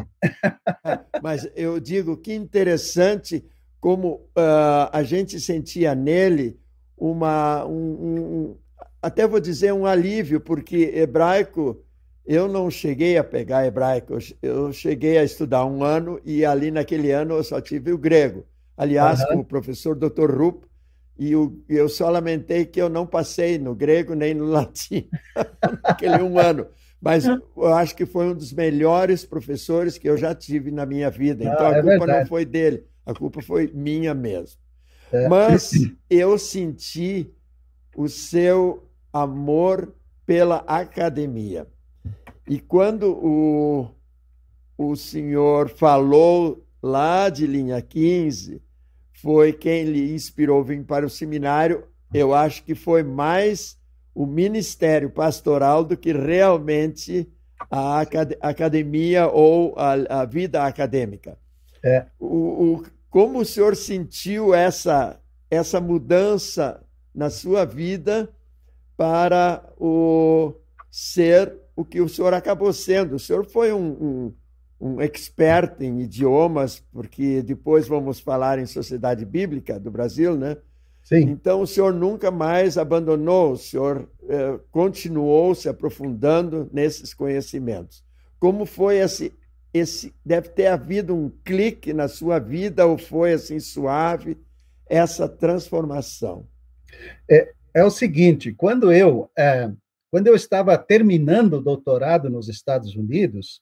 É, 0.85 0.99
mas 1.21 1.49
eu 1.55 1.79
digo 1.79 2.17
que 2.17 2.33
interessante 2.33 3.43
como 3.79 4.27
uh, 4.37 4.89
a 4.91 5.01
gente 5.03 5.39
sentia 5.39 5.95
nele 5.95 6.59
uma, 6.97 7.65
um, 7.65 7.73
um, 7.73 8.57
até 9.01 9.25
vou 9.25 9.39
dizer 9.39 9.73
um 9.73 9.85
alívio, 9.85 10.39
porque 10.39 10.91
hebraico 10.93 11.83
eu 12.25 12.47
não 12.47 12.69
cheguei 12.69 13.17
a 13.17 13.23
pegar 13.23 13.65
hebraico, 13.65 14.17
eu 14.41 14.71
cheguei 14.71 15.17
a 15.17 15.23
estudar 15.23 15.65
um 15.65 15.83
ano 15.83 16.21
e 16.23 16.45
ali 16.45 16.69
naquele 16.69 17.11
ano 17.11 17.33
eu 17.33 17.43
só 17.43 17.59
tive 17.59 17.91
o 17.91 17.97
grego. 17.97 18.45
Aliás, 18.77 19.19
uhum. 19.21 19.27
com 19.27 19.39
o 19.39 19.45
professor 19.45 19.95
Dr. 19.95 20.31
Rupp, 20.31 20.65
e 21.17 21.31
eu 21.69 21.89
só 21.89 22.09
lamentei 22.09 22.65
que 22.65 22.81
eu 22.81 22.89
não 22.89 23.05
passei 23.05 23.57
no 23.57 23.75
grego 23.75 24.13
nem 24.13 24.33
no 24.33 24.45
latim 24.49 25.09
naquele 25.83 26.21
um 26.21 26.39
ano. 26.39 26.67
Mas 27.01 27.25
eu 27.25 27.73
acho 27.73 27.95
que 27.95 28.05
foi 28.05 28.27
um 28.27 28.35
dos 28.35 28.53
melhores 28.53 29.25
professores 29.25 29.97
que 29.97 30.07
eu 30.07 30.15
já 30.15 30.35
tive 30.35 30.69
na 30.69 30.85
minha 30.85 31.09
vida. 31.09 31.43
Então 31.43 31.65
ah, 31.65 31.69
a 31.69 31.77
é 31.77 31.81
culpa 31.81 32.05
não 32.05 32.25
foi 32.27 32.45
dele, 32.45 32.85
a 33.03 33.13
culpa 33.13 33.41
foi 33.41 33.71
minha 33.73 34.13
mesmo. 34.13 34.59
É. 35.11 35.27
Mas 35.27 35.71
eu 36.07 36.37
senti 36.37 37.33
o 37.97 38.07
seu 38.07 38.87
amor 39.11 39.95
pela 40.25 40.57
academia. 40.67 41.67
E 42.47 42.59
quando 42.59 43.11
o, 43.13 43.89
o 44.77 44.95
senhor 44.95 45.69
falou 45.69 46.63
lá 46.83 47.29
de 47.29 47.47
linha 47.47 47.81
15, 47.81 48.61
foi 49.13 49.53
quem 49.53 49.85
lhe 49.85 50.13
inspirou 50.13 50.63
vir 50.63 50.83
para 50.83 51.05
o 51.05 51.09
seminário. 51.09 51.83
Eu 52.13 52.33
acho 52.33 52.63
que 52.63 52.75
foi 52.75 53.03
mais 53.03 53.77
o 54.13 54.25
ministério 54.25 55.09
pastoral 55.09 55.83
do 55.83 55.97
que 55.97 56.11
realmente 56.11 57.29
a 57.69 58.01
academia 58.41 59.27
ou 59.27 59.73
a, 59.77 60.21
a 60.21 60.25
vida 60.25 60.63
acadêmica. 60.65 61.37
É. 61.83 62.05
O, 62.19 62.25
o, 62.75 62.83
como 63.09 63.39
o 63.39 63.45
senhor 63.45 63.75
sentiu 63.75 64.53
essa, 64.53 65.19
essa 65.49 65.79
mudança 65.79 66.83
na 67.13 67.29
sua 67.29 67.65
vida 67.65 68.29
para 68.95 69.63
o 69.77 70.53
ser 70.89 71.57
o 71.75 71.85
que 71.85 72.01
o 72.01 72.09
senhor 72.09 72.33
acabou 72.33 72.71
sendo? 72.73 73.15
O 73.15 73.19
senhor 73.19 73.45
foi 73.45 73.73
um, 73.73 73.91
um, 73.91 74.33
um 74.79 75.01
expert 75.01 75.81
em 75.81 76.01
idiomas, 76.01 76.83
porque 76.91 77.41
depois 77.41 77.87
vamos 77.87 78.19
falar 78.19 78.59
em 78.59 78.65
sociedade 78.65 79.25
bíblica 79.25 79.79
do 79.79 79.89
Brasil, 79.89 80.35
né? 80.35 80.57
Sim. 81.03 81.29
Então, 81.29 81.61
o 81.61 81.67
senhor 81.67 81.93
nunca 81.93 82.31
mais 82.31 82.77
abandonou, 82.77 83.53
o 83.53 83.57
senhor 83.57 84.07
eh, 84.29 84.59
continuou 84.71 85.53
se 85.53 85.67
aprofundando 85.67 86.69
nesses 86.71 87.13
conhecimentos. 87.13 88.03
Como 88.39 88.65
foi 88.65 88.97
esse, 88.97 89.33
esse. 89.73 90.13
Deve 90.25 90.49
ter 90.49 90.67
havido 90.67 91.15
um 91.15 91.29
clique 91.43 91.91
na 91.93 92.07
sua 92.07 92.39
vida, 92.39 92.85
ou 92.85 92.97
foi 92.97 93.33
assim 93.33 93.59
suave, 93.59 94.37
essa 94.89 95.27
transformação? 95.27 96.47
É, 97.29 97.51
é 97.73 97.83
o 97.83 97.89
seguinte: 97.89 98.53
quando 98.53 98.91
eu, 98.91 99.29
é, 99.37 99.71
quando 100.09 100.27
eu 100.27 100.35
estava 100.35 100.77
terminando 100.77 101.55
o 101.55 101.61
doutorado 101.61 102.29
nos 102.29 102.47
Estados 102.47 102.95
Unidos, 102.95 103.61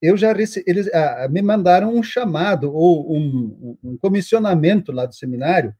eu 0.00 0.16
já 0.16 0.32
recebi, 0.32 0.64
eles 0.68 0.92
ah, 0.94 1.28
me 1.30 1.42
mandaram 1.42 1.94
um 1.94 2.02
chamado 2.02 2.72
ou 2.72 3.14
um, 3.14 3.76
um 3.82 3.96
comissionamento 3.96 4.92
lá 4.92 5.06
do 5.06 5.14
seminário 5.14 5.74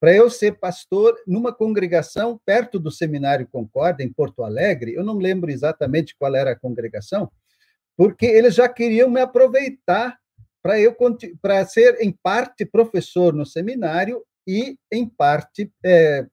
para 0.00 0.14
eu 0.14 0.30
ser 0.30 0.58
pastor 0.58 1.14
numa 1.26 1.52
congregação 1.52 2.40
perto 2.44 2.80
do 2.80 2.90
Seminário 2.90 3.46
Concórdia, 3.46 4.02
em 4.02 4.10
Porto 4.10 4.42
Alegre. 4.42 4.94
Eu 4.94 5.04
não 5.04 5.18
lembro 5.18 5.50
exatamente 5.50 6.16
qual 6.16 6.34
era 6.34 6.52
a 6.52 6.58
congregação, 6.58 7.30
porque 7.96 8.24
eles 8.24 8.54
já 8.54 8.66
queriam 8.66 9.10
me 9.10 9.20
aproveitar 9.20 10.18
para 10.62 10.80
eu 10.80 10.96
para 11.40 11.64
ser 11.66 12.00
em 12.00 12.10
parte 12.10 12.64
professor 12.64 13.34
no 13.34 13.46
seminário 13.46 14.22
e 14.46 14.76
em 14.90 15.06
parte 15.06 15.70
é, 15.84 16.26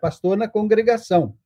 pastor 0.00 0.36
na 0.36 0.48
congregação. 0.48 1.36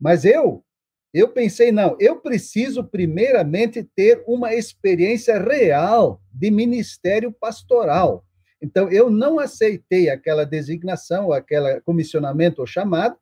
Mas 0.00 0.24
eu 0.24 0.64
eu 1.12 1.28
pensei, 1.28 1.70
não, 1.70 1.94
eu 2.00 2.20
preciso 2.20 2.82
primeiramente 2.82 3.84
ter 3.94 4.24
uma 4.26 4.54
experiência 4.54 5.38
real 5.38 6.22
de 6.32 6.50
ministério 6.50 7.30
pastoral. 7.30 8.24
Então, 8.62 8.88
eu 8.90 9.10
não 9.10 9.40
aceitei 9.40 10.08
aquela 10.08 10.46
designação, 10.46 11.32
aquele 11.32 11.80
comissionamento 11.80 12.60
ou 12.60 12.66
chamado, 12.66 13.16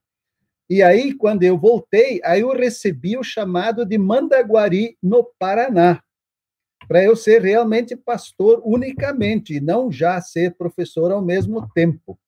e 0.68 0.82
aí, 0.82 1.14
quando 1.14 1.42
eu 1.42 1.58
voltei, 1.58 2.20
aí 2.22 2.42
eu 2.42 2.52
recebi 2.52 3.16
o 3.16 3.24
chamado 3.24 3.84
de 3.84 3.98
Mandaguari, 3.98 4.96
no 5.02 5.24
Paraná, 5.38 6.00
para 6.86 7.02
eu 7.02 7.16
ser 7.16 7.42
realmente 7.42 7.96
pastor 7.96 8.62
unicamente, 8.64 9.54
e 9.54 9.60
não 9.60 9.90
já 9.90 10.20
ser 10.20 10.54
professor 10.56 11.10
ao 11.10 11.22
mesmo 11.22 11.68
tempo. 11.74 12.18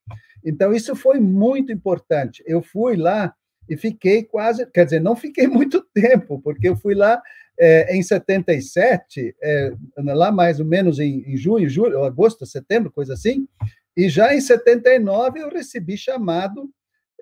Então, 0.45 0.73
isso 0.73 0.97
foi 0.97 1.21
muito 1.21 1.71
importante. 1.71 2.43
Eu 2.47 2.63
fui 2.63 2.97
lá 2.97 3.33
e 3.73 3.77
fiquei 3.77 4.23
quase, 4.23 4.67
quer 4.67 4.85
dizer, 4.85 5.01
não 5.01 5.17
fiquei 5.17 5.47
muito 5.49 5.83
tempo, 5.95 6.39
porque 6.43 6.69
eu 6.69 6.77
fui 6.77 6.95
lá 6.95 7.23
é, 7.59 7.97
em 7.97 8.03
77, 8.03 9.35
é, 9.43 9.73
lá 9.97 10.31
mais 10.31 10.61
ou 10.61 10.67
menos 10.67 10.99
em, 10.99 11.23
em 11.27 11.37
junho, 11.39 11.69
julho, 11.71 12.05
agosto, 12.05 12.45
setembro, 12.45 12.93
coisa 12.93 13.15
assim, 13.15 13.49
e 13.97 14.11
já 14.11 14.35
em 14.35 14.41
79 14.43 15.41
eu 15.41 15.49
recebi 15.49 15.97
chamado 15.97 16.71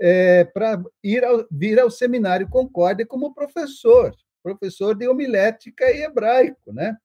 é, 0.00 0.44
para 0.44 0.82
ir 1.04 1.22
ao, 1.24 1.46
vir 1.50 1.78
ao 1.78 1.90
seminário 1.90 2.48
Concórdia 2.48 3.06
como 3.06 3.32
professor, 3.32 4.12
professor 4.42 4.96
de 4.96 5.06
homilética 5.06 5.84
e 5.84 6.02
hebraico, 6.02 6.72
né? 6.72 6.96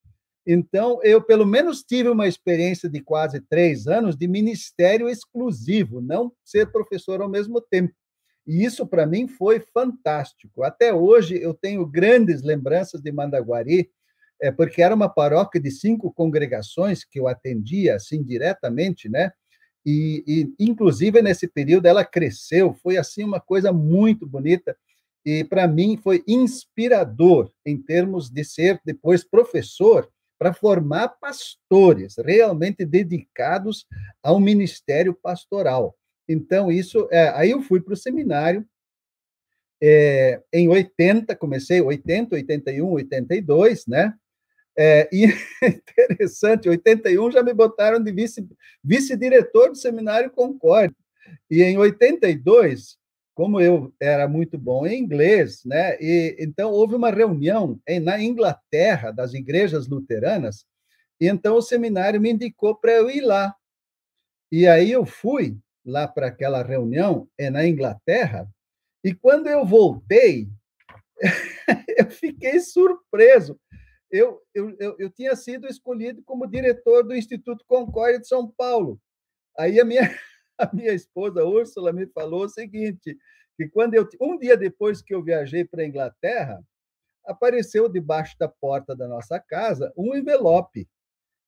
Então, 0.47 0.99
eu 1.03 1.21
pelo 1.21 1.45
menos 1.45 1.84
tive 1.84 2.10
uma 2.10 2.27
experiência 2.27 2.88
de 2.88 2.99
quase 2.99 3.41
três 3.41 3.88
anos 3.88 4.15
de 4.15 4.27
ministério 4.27 5.10
exclusivo, 5.10 6.01
não 6.01 6.31
ser 6.43 6.71
professor 6.71 7.21
ao 7.21 7.29
mesmo 7.29 7.60
tempo. 7.60 7.93
E 8.47 8.63
isso, 8.63 8.86
para 8.86 9.05
mim, 9.05 9.27
foi 9.27 9.60
fantástico. 9.60 10.63
Até 10.63 10.93
hoje, 10.93 11.41
eu 11.41 11.53
tenho 11.53 11.86
grandes 11.86 12.43
lembranças 12.43 13.01
de 13.01 13.12
Mandaguari, 13.12 13.89
é, 14.41 14.51
porque 14.51 14.81
era 14.81 14.93
uma 14.93 15.10
paróquia 15.10 15.60
de 15.60 15.71
cinco 15.71 16.12
congregações 16.13 17.03
que 17.03 17.19
eu 17.19 17.27
atendia, 17.27 17.95
assim, 17.95 18.21
diretamente, 18.21 19.10
né? 19.10 19.31
E, 19.86 20.23
e, 20.27 20.65
inclusive, 20.65 21.21
nesse 21.21 21.47
período, 21.47 21.86
ela 21.86 22.03
cresceu, 22.03 22.73
foi, 22.73 22.97
assim, 22.97 23.23
uma 23.23 23.39
coisa 23.39 23.71
muito 23.71 24.27
bonita. 24.27 24.75
E, 25.25 25.43
para 25.43 25.67
mim, 25.67 25.97
foi 25.97 26.23
inspirador 26.27 27.51
em 27.65 27.81
termos 27.81 28.29
de 28.29 28.43
ser, 28.43 28.79
depois, 28.86 29.23
professor, 29.23 30.10
para 30.38 30.53
formar 30.53 31.10
pastores 31.19 32.15
realmente 32.17 32.86
dedicados 32.86 33.86
ao 34.21 34.39
ministério 34.39 35.13
pastoral. 35.13 35.95
Então, 36.27 36.71
isso. 36.71 37.07
É, 37.11 37.29
aí 37.29 37.51
eu 37.51 37.61
fui 37.61 37.81
para 37.81 37.93
o 37.93 37.97
seminário. 37.97 38.65
É, 39.81 40.41
em 40.53 40.67
80, 40.69 41.35
comecei 41.35 41.81
80, 41.81 42.35
81, 42.35 42.89
82, 42.91 43.85
né? 43.88 44.13
É, 44.77 45.07
e 45.11 45.25
interessante, 45.63 46.67
81 46.67 47.31
já 47.31 47.41
me 47.43 47.53
botaram 47.53 48.01
de 48.01 48.11
vice, 48.11 48.47
vice-diretor 48.83 49.69
do 49.69 49.77
Seminário 49.77 50.31
Concórdia. 50.31 50.95
E 51.49 51.63
em 51.63 51.77
82, 51.77 52.97
como 53.33 53.59
eu 53.59 53.93
era 53.99 54.27
muito 54.27 54.57
bom 54.57 54.88
em 54.88 54.99
inglês, 54.99 55.61
né? 55.65 55.97
E, 55.99 56.35
então 56.39 56.71
houve 56.71 56.95
uma 56.95 57.11
reunião 57.11 57.79
em, 57.88 57.99
na 57.99 58.21
Inglaterra 58.21 59.11
das 59.11 59.33
igrejas 59.33 59.88
luteranas, 59.88 60.65
e 61.19 61.27
então 61.27 61.57
o 61.57 61.61
seminário 61.61 62.19
me 62.21 62.31
indicou 62.31 62.75
para 62.75 62.93
eu 62.93 63.09
ir 63.09 63.21
lá. 63.21 63.53
E 64.51 64.67
aí 64.67 64.91
eu 64.91 65.05
fui, 65.05 65.57
lá 65.86 66.08
para 66.08 66.28
aquela 66.28 66.63
reunião 66.63 67.30
é 67.38 67.50
na 67.50 67.65
Inglaterra, 67.67 68.50
e 69.04 69.13
quando 69.13 69.48
eu 69.48 69.63
voltei, 69.63 70.50
eu 71.98 72.10
fiquei 72.10 72.60
surpreso. 72.60 73.60
Eu, 74.10 74.41
eu, 74.54 74.76
eu, 74.80 74.95
eu, 74.98 75.10
tinha 75.10 75.36
sido 75.36 75.67
escolhido 75.67 76.24
como 76.24 76.48
diretor 76.48 77.04
do 77.04 77.15
Instituto 77.15 77.63
Concórdia 77.67 78.19
de 78.19 78.28
São 78.28 78.50
Paulo. 78.50 79.00
Aí 79.58 79.80
a 79.80 79.86
minha, 79.86 80.02
a 80.58 80.69
minha 80.74 80.91
esposa 80.91 81.43
Úrsula 81.43 81.93
me 81.93 82.08
falou 82.08 82.45
o 82.45 82.50
seguinte, 82.50 83.17
que 83.56 83.67
quando 83.67 83.93
eu 83.93 84.08
um 84.19 84.38
dia 84.38 84.58
depois 84.58 85.02
que 85.02 85.13
eu 85.13 85.24
viajei 85.24 85.63
para 85.63 85.84
a 85.84 85.86
Inglaterra, 85.86 86.63
apareceu 87.26 87.88
debaixo 87.89 88.36
da 88.39 88.48
porta 88.48 88.95
da 88.95 89.08
nossa 89.08 89.39
casa 89.39 89.93
um 89.95 90.15
envelope. 90.15 90.88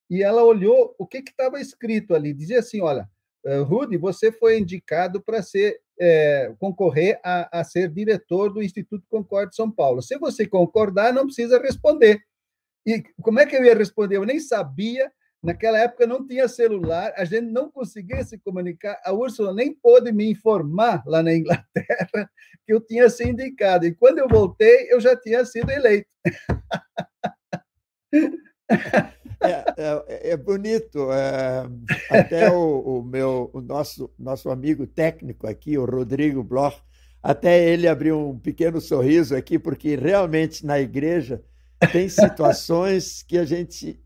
E 0.10 0.23
ela 0.23 0.43
olhou 0.43 0.95
o 0.97 1.08
que 1.08 1.17
estava 1.17 1.60
escrito 1.60 2.15
ali. 2.15 2.34
Dizia 2.34 2.60
assim: 2.60 2.82
olha, 2.82 3.10
Rudy, 3.45 3.97
você 3.97 4.32
foi 4.32 4.60
indicado 4.60 5.21
para 5.21 5.41
ser 5.41 5.80
é, 6.00 6.54
concorrer 6.60 7.19
a, 7.23 7.60
a, 7.60 7.63
ser 7.63 7.89
diretor 7.89 8.54
do 8.54 8.62
Instituto 8.62 9.06
Concorde 9.10 9.56
São 9.56 9.71
Paulo. 9.71 10.02
Se 10.02 10.17
você 10.17 10.45
concordar, 10.45 11.13
não 11.13 11.26
precisa 11.26 11.60
responder. 11.60 12.21
E 12.86 13.04
como 13.21 13.39
é 13.39 13.45
que 13.45 13.56
eu 13.56 13.63
ia 13.63 13.76
responder? 13.76 14.17
Eu 14.17 14.26
nem 14.26 14.39
sabia. 14.39 15.12
Naquela 15.41 15.78
época 15.78 16.08
não 16.08 16.26
tinha 16.26 16.47
celular, 16.47 17.13
a 17.15 17.23
gente 17.23 17.45
não 17.52 17.69
conseguia 17.69 18.23
se 18.23 18.39
comunicar. 18.39 19.00
A 19.06 19.13
Úrsula 19.13 19.54
nem 19.54 19.71
pôde 19.73 20.12
me 20.12 20.30
informar 20.30 21.04
lá 21.06 21.21
na 21.21 21.34
Inglaterra 21.34 22.30
que 22.65 22.73
eu 22.73 22.82
tinha 22.82 23.08
sido 23.10 23.30
indicado. 23.30 23.86
E 23.86 23.93
quando 23.93 24.17
eu 24.17 24.28
voltei, 24.28 24.91
eu 24.91 25.00
já 25.00 25.15
tinha 25.15 25.45
sido 25.45 25.69
eleito. 25.69 26.10
É, 29.41 29.73
é, 29.78 30.32
é, 30.32 30.38
bonito. 30.38 31.12
É, 31.12 31.67
até 32.10 32.52
o, 32.52 32.80
o, 32.80 33.04
meu, 33.04 33.50
o 33.54 33.62
nosso, 33.62 34.10
nosso 34.17 34.50
amigo 34.50 34.86
técnico 34.88 35.47
aqui, 35.47 35.78
o 35.78 35.86
Rodrigo 35.86 36.43
Bloch, 36.43 36.78
até 37.21 37.67
ele 37.69 37.88
abriu 37.88 38.30
um 38.30 38.39
pequeno 38.39 38.80
sorriso 38.80 39.36
aqui, 39.36 39.60
porque 39.60 39.95
realmente 39.95 40.65
na 40.65 40.80
igreja 40.80 41.41
tem 41.91 42.08
situações 42.10 43.23
que 43.23 43.38
a 43.38 43.45
gente 43.45 44.00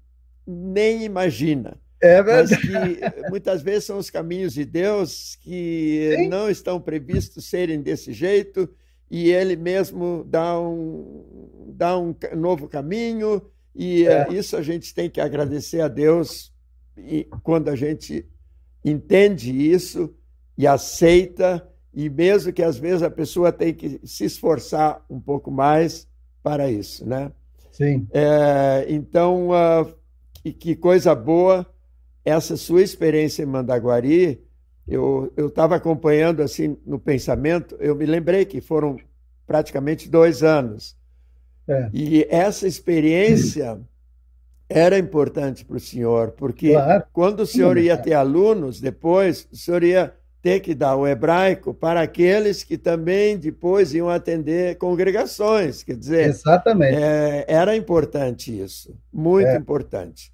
nem 0.45 1.03
imagina. 1.03 1.79
É 2.01 2.21
verdade. 2.21 2.59
Mas 2.71 3.11
que 3.13 3.29
muitas 3.29 3.61
vezes 3.61 3.85
são 3.85 3.97
os 3.97 4.09
caminhos 4.09 4.53
de 4.53 4.65
Deus 4.65 5.37
que 5.39 6.15
Sim. 6.17 6.27
não 6.29 6.49
estão 6.49 6.81
previstos 6.81 7.45
serem 7.45 7.81
desse 7.81 8.11
jeito 8.11 8.67
e 9.09 9.29
ele 9.29 9.55
mesmo 9.55 10.25
dá 10.27 10.59
um, 10.59 11.67
dá 11.75 11.97
um 11.97 12.15
novo 12.35 12.67
caminho 12.67 13.41
e 13.75 14.05
é. 14.05 14.31
isso 14.31 14.55
a 14.57 14.61
gente 14.61 14.93
tem 14.93 15.09
que 15.09 15.21
agradecer 15.21 15.81
a 15.81 15.87
Deus 15.87 16.51
e 16.97 17.27
quando 17.43 17.69
a 17.69 17.75
gente 17.75 18.25
entende 18.83 19.51
isso 19.51 20.13
e 20.57 20.67
aceita 20.67 21.67
e 21.93 22.09
mesmo 22.09 22.53
que 22.53 22.63
às 22.63 22.77
vezes 22.77 23.03
a 23.03 23.09
pessoa 23.09 23.51
tem 23.51 23.73
que 23.73 23.99
se 24.03 24.25
esforçar 24.25 25.03
um 25.09 25.19
pouco 25.19 25.51
mais 25.51 26.07
para 26.41 26.69
isso, 26.69 27.07
né? 27.07 27.31
Sim. 27.71 28.07
É, 28.11 28.85
então, 28.89 29.49
uh, 29.49 29.93
que, 30.41 30.53
que, 30.53 30.75
coisa 30.75 31.13
boa 31.15 31.65
essa 32.23 32.55
sua 32.55 32.81
experiência 32.81 33.43
em 33.43 33.47
Mandaguari. 33.47 34.43
Eu 34.87 35.31
estava 35.37 35.75
acompanhando 35.75 36.41
assim 36.41 36.77
no 36.85 36.99
pensamento, 36.99 37.77
eu 37.79 37.95
me 37.95 38.05
lembrei 38.05 38.45
que 38.45 38.59
foram 38.59 38.97
praticamente 39.47 40.09
dois 40.09 40.43
anos. 40.43 40.97
É. 41.67 41.89
E 41.93 42.27
essa 42.29 42.67
experiência 42.67 43.79
era 44.67 44.97
importante 44.97 45.65
para 45.65 45.77
o 45.77 45.79
senhor, 45.79 46.31
porque 46.31 46.71
claro. 46.71 47.03
quando 47.11 47.41
o 47.41 47.45
senhor 47.45 47.77
ia 47.77 47.97
ter 47.97 48.13
alunos 48.13 48.79
depois, 48.79 49.47
o 49.51 49.55
senhor 49.55 49.83
ia 49.83 50.13
ter 50.41 50.59
que 50.59 50.73
dar 50.73 50.95
o 50.95 51.07
hebraico 51.07 51.73
para 51.73 52.01
aqueles 52.01 52.63
que 52.63 52.77
também 52.77 53.37
depois 53.37 53.93
iam 53.93 54.09
atender 54.09 54.77
congregações. 54.77 55.83
Quer 55.83 55.95
dizer, 55.95 56.29
Exatamente. 56.29 56.95
É, 56.95 57.45
era 57.47 57.75
importante 57.75 58.59
isso, 58.59 58.97
muito 59.13 59.47
é. 59.47 59.55
importante. 59.55 60.31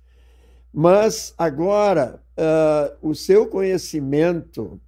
Mas 0.71 1.33
agora, 1.37 2.21
uh, 2.37 3.09
o 3.09 3.15
seu 3.15 3.47
conhecimento, 3.47 4.79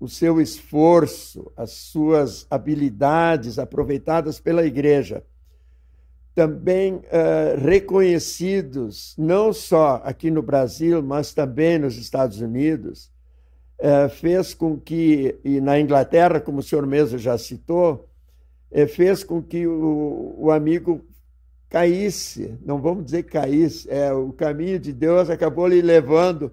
o 0.00 0.08
seu 0.08 0.40
esforço, 0.40 1.52
as 1.56 1.70
suas 1.72 2.46
habilidades 2.50 3.58
aproveitadas 3.58 4.40
pela 4.40 4.64
igreja, 4.64 5.22
também 6.38 6.94
uh, 6.94 7.60
reconhecidos, 7.60 9.12
não 9.18 9.52
só 9.52 10.00
aqui 10.04 10.30
no 10.30 10.40
Brasil, 10.40 11.02
mas 11.02 11.34
também 11.34 11.80
nos 11.80 11.96
Estados 11.96 12.40
Unidos, 12.40 13.10
uh, 13.80 14.08
fez 14.08 14.54
com 14.54 14.78
que, 14.78 15.36
e 15.44 15.60
na 15.60 15.80
Inglaterra, 15.80 16.38
como 16.38 16.60
o 16.60 16.62
senhor 16.62 16.86
mesmo 16.86 17.18
já 17.18 17.36
citou, 17.36 18.08
uh, 18.70 18.86
fez 18.86 19.24
com 19.24 19.42
que 19.42 19.66
o, 19.66 20.36
o 20.38 20.52
amigo 20.52 21.04
caísse, 21.68 22.56
não 22.64 22.80
vamos 22.80 23.06
dizer 23.06 23.24
caísse, 23.24 23.90
é, 23.90 24.12
o 24.12 24.32
caminho 24.32 24.78
de 24.78 24.92
Deus 24.92 25.28
acabou 25.28 25.66
lhe 25.66 25.82
levando 25.82 26.52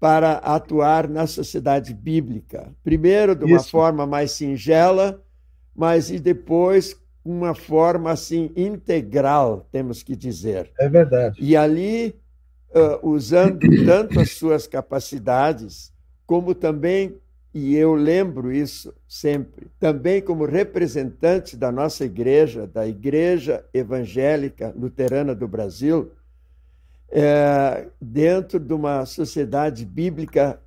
para 0.00 0.38
atuar 0.38 1.10
na 1.10 1.26
sociedade 1.26 1.92
bíblica. 1.92 2.72
Primeiro 2.82 3.36
de 3.36 3.44
uma 3.44 3.58
Isso. 3.58 3.68
forma 3.68 4.06
mais 4.06 4.30
singela, 4.30 5.22
mas 5.74 6.10
e 6.10 6.18
depois 6.18 6.96
uma 7.26 7.54
forma 7.54 8.10
assim 8.10 8.50
integral, 8.56 9.66
temos 9.72 10.02
que 10.02 10.14
dizer. 10.14 10.70
É 10.78 10.88
verdade. 10.88 11.36
E 11.40 11.56
ali, 11.56 12.14
uh, 12.70 13.08
usando 13.08 13.66
tanto 13.84 14.20
as 14.20 14.30
suas 14.32 14.66
capacidades, 14.66 15.92
como 16.26 16.54
também 16.54 17.16
e 17.58 17.74
eu 17.74 17.94
lembro 17.94 18.52
isso 18.52 18.94
sempre, 19.08 19.68
também 19.80 20.20
como 20.20 20.44
representante 20.44 21.56
da 21.56 21.72
nossa 21.72 22.04
igreja, 22.04 22.66
da 22.66 22.86
Igreja 22.86 23.64
Evangélica 23.72 24.74
Luterana 24.76 25.34
do 25.34 25.48
Brasil, 25.48 26.12
é, 27.10 27.86
dentro 27.98 28.60
de 28.60 28.74
uma 28.74 29.06
sociedade 29.06 29.86
bíblica 29.86 30.60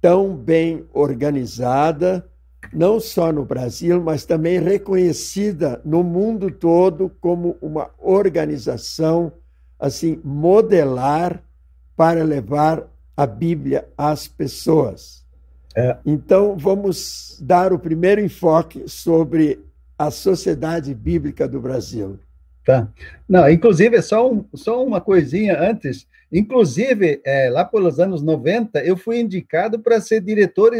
tão 0.00 0.34
bem 0.34 0.84
organizada, 0.92 2.28
não 2.72 2.98
só 3.00 3.32
no 3.32 3.44
Brasil, 3.44 4.02
mas 4.02 4.24
também 4.24 4.58
reconhecida 4.58 5.80
no 5.84 6.02
mundo 6.02 6.50
todo 6.50 7.10
como 7.20 7.56
uma 7.60 7.90
organização 7.98 9.32
assim 9.78 10.20
modelar 10.24 11.42
para 11.96 12.22
levar 12.24 12.84
a 13.16 13.26
Bíblia 13.26 13.88
às 13.96 14.26
pessoas. 14.26 15.24
É. 15.76 15.96
Então, 16.04 16.56
vamos 16.56 17.38
dar 17.40 17.72
o 17.72 17.78
primeiro 17.78 18.20
enfoque 18.20 18.88
sobre 18.88 19.60
a 19.98 20.10
sociedade 20.10 20.94
bíblica 20.94 21.46
do 21.46 21.60
Brasil. 21.60 22.18
Tá. 22.64 22.90
Não, 23.28 23.48
inclusive, 23.50 24.00
só, 24.00 24.30
um, 24.30 24.46
só 24.54 24.84
uma 24.84 25.00
coisinha 25.00 25.60
antes. 25.60 26.06
Inclusive, 26.32 27.20
é, 27.24 27.50
lá 27.50 27.64
pelos 27.64 28.00
anos 28.00 28.22
90, 28.22 28.82
eu 28.82 28.96
fui 28.96 29.20
indicado 29.20 29.78
para 29.78 30.00
ser 30.00 30.20
diretor, 30.20 30.72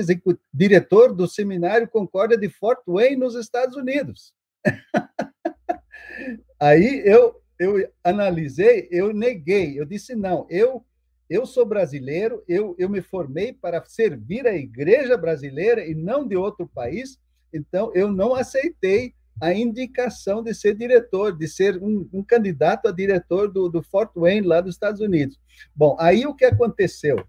diretor 0.53 1.13
do 1.13 1.29
Seminário 1.29 1.87
Concórdia 1.87 2.39
de 2.39 2.49
Fort 2.49 2.81
Wayne, 2.87 3.17
nos 3.17 3.35
Estados 3.35 3.77
Unidos. 3.77 4.33
Aí 6.59 7.03
eu, 7.05 7.41
eu 7.59 7.89
analisei, 8.03 8.89
eu 8.91 9.13
neguei, 9.13 9.79
eu 9.79 9.85
disse, 9.85 10.15
não, 10.15 10.47
eu 10.49 10.85
eu 11.29 11.47
sou 11.47 11.65
brasileiro, 11.65 12.45
eu, 12.47 12.77
eu 12.79 12.89
me 12.89 13.01
formei 13.01 13.53
para 13.53 13.83
servir 13.87 14.47
a 14.47 14.55
igreja 14.55 15.17
brasileira 15.17 15.85
e 15.85 15.95
não 15.95 16.29
de 16.29 16.37
outro 16.37 16.69
país, 16.69 17.19
então 17.53 17.91
eu 17.95 18.13
não 18.13 18.35
aceitei 18.35 19.15
a 19.41 19.53
indicação 19.53 20.43
de 20.43 20.55
ser 20.55 20.77
diretor, 20.77 21.37
de 21.37 21.49
ser 21.49 21.83
um, 21.83 22.09
um 22.13 22.23
candidato 22.23 22.89
a 22.89 22.93
diretor 22.93 23.51
do, 23.51 23.69
do, 23.69 23.83
Fort 23.83 24.13
Wayne, 24.15 24.47
lá 24.47 24.61
dos 24.61 24.75
Estados 24.75 25.01
Unidos. 25.01 25.39
Bom, 25.75 25.97
aí 25.99 26.27
o 26.27 26.35
que 26.35 26.45
aconteceu? 26.45 27.25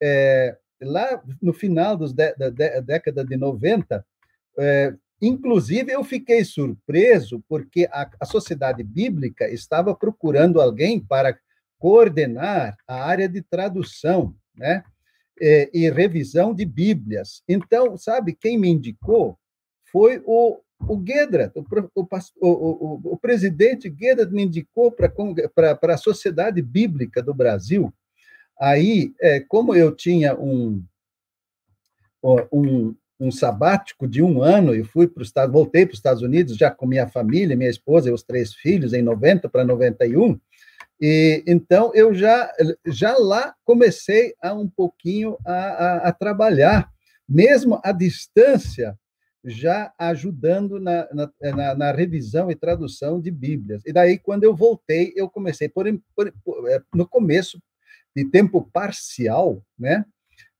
É, 0.00 0.56
lá 0.80 1.22
no 1.40 1.52
final 1.52 1.96
de, 1.96 2.12
da, 2.12 2.32
da, 2.32 2.80
década 2.80 3.24
de 3.24 3.36
90, 3.36 4.04
é, 4.58 4.94
inclusive 5.20 5.92
eu 5.92 6.04
fiquei 6.04 6.44
surpreso 6.44 7.42
porque 7.48 7.88
a, 7.90 8.08
a 8.20 8.26
sociedade 8.26 8.82
bíblica 8.82 9.48
estava 9.48 9.94
procurando 9.94 10.60
alguém 10.60 11.00
para 11.00 11.38
coordenar 11.78 12.76
a 12.86 13.04
área 13.04 13.28
de 13.28 13.40
tradução, 13.42 14.34
né? 14.54 14.82
E, 15.40 15.70
e 15.72 15.90
revisão 15.90 16.52
de 16.52 16.64
Bíblias. 16.64 17.42
Então, 17.48 17.96
sabe, 17.96 18.34
quem 18.34 18.58
me 18.58 18.68
indicou 18.68 19.38
foi 19.84 20.20
o, 20.26 20.60
o 20.80 20.96
Guedra, 20.96 21.52
o, 21.54 21.64
o, 21.94 22.08
o, 22.40 23.00
o 23.12 23.16
presidente 23.16 23.88
Guedra 23.88 24.26
me 24.26 24.44
indicou 24.44 24.92
para 24.92 25.78
a 25.82 25.96
Sociedade 25.96 26.62
Bíblica 26.62 27.22
do 27.22 27.34
Brasil. 27.34 27.92
Aí, 28.60 29.12
é, 29.20 29.40
como 29.40 29.74
eu 29.74 29.94
tinha 29.94 30.38
um, 30.38 30.82
um, 32.52 32.94
um 33.20 33.30
sabático 33.30 34.06
de 34.06 34.22
um 34.22 34.42
ano, 34.42 34.74
eu 34.74 34.84
fui 34.84 35.06
para 35.06 35.22
os 35.22 35.28
Estados, 35.28 35.52
voltei 35.52 35.84
para 35.84 35.92
os 35.92 35.98
Estados 35.98 36.22
Unidos 36.22 36.56
já 36.56 36.70
com 36.70 36.86
minha 36.86 37.08
família, 37.08 37.56
minha 37.56 37.70
esposa 37.70 38.08
e 38.08 38.12
os 38.12 38.22
três 38.22 38.54
filhos 38.54 38.92
em 38.92 39.02
90 39.02 39.48
para 39.48 39.64
91. 39.64 40.38
E, 41.00 41.44
então, 41.46 41.92
eu 41.94 42.14
já, 42.14 42.52
já 42.86 43.16
lá 43.16 43.54
comecei 43.64 44.34
a 44.42 44.52
um 44.52 44.68
pouquinho 44.68 45.36
a, 45.44 45.52
a, 45.52 45.96
a 46.08 46.12
trabalhar, 46.12 46.90
mesmo 47.28 47.80
à 47.84 47.92
distância, 47.92 48.96
já 49.44 49.92
ajudando 49.98 50.80
na, 50.80 51.08
na, 51.12 51.74
na, 51.74 51.92
revisão 51.92 52.50
e 52.50 52.56
tradução 52.56 53.20
de 53.20 53.30
Bíblias. 53.30 53.82
E 53.86 53.92
daí, 53.92 54.18
quando 54.18 54.44
eu 54.44 54.54
voltei, 54.54 55.12
eu 55.16 55.28
comecei 55.28 55.68
por, 55.68 55.86
por, 56.14 56.32
é, 56.68 56.82
no 56.94 57.06
começo 57.06 57.60
de 58.14 58.24
tempo 58.24 58.68
parcial, 58.72 59.62
né? 59.78 60.04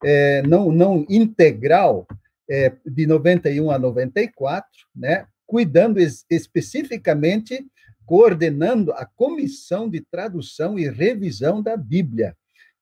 É, 0.04 0.42
não, 0.42 0.70
não 0.70 1.04
integral, 1.08 2.06
é, 2.48 2.72
de 2.86 3.06
91 3.06 3.70
a 3.70 3.78
94, 3.78 4.70
né? 4.94 5.26
Cuidando 5.44 5.98
es, 5.98 6.24
especificamente 6.30 7.66
coordenando 8.06 8.92
a 8.92 9.04
comissão 9.04 9.88
de 9.88 10.00
tradução 10.00 10.78
e 10.78 10.88
revisão 10.88 11.60
da 11.62 11.76
Bíblia. 11.76 12.34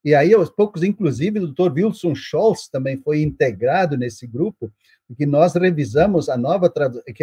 E 0.07 0.14
aí, 0.14 0.33
aos 0.33 0.49
poucos, 0.49 0.85
inclusive, 0.85 1.40
o 1.40 1.49
Dr. 1.49 1.73
Wilson 1.75 2.14
Scholz 2.14 2.69
também 2.69 2.97
foi 2.97 3.23
integrado 3.23 3.97
nesse 3.97 4.25
grupo, 4.25 4.73
que 5.16 5.27
nós 5.27 5.55
revisamos 5.55 6.29
a 6.29 6.37
nova 6.37 6.73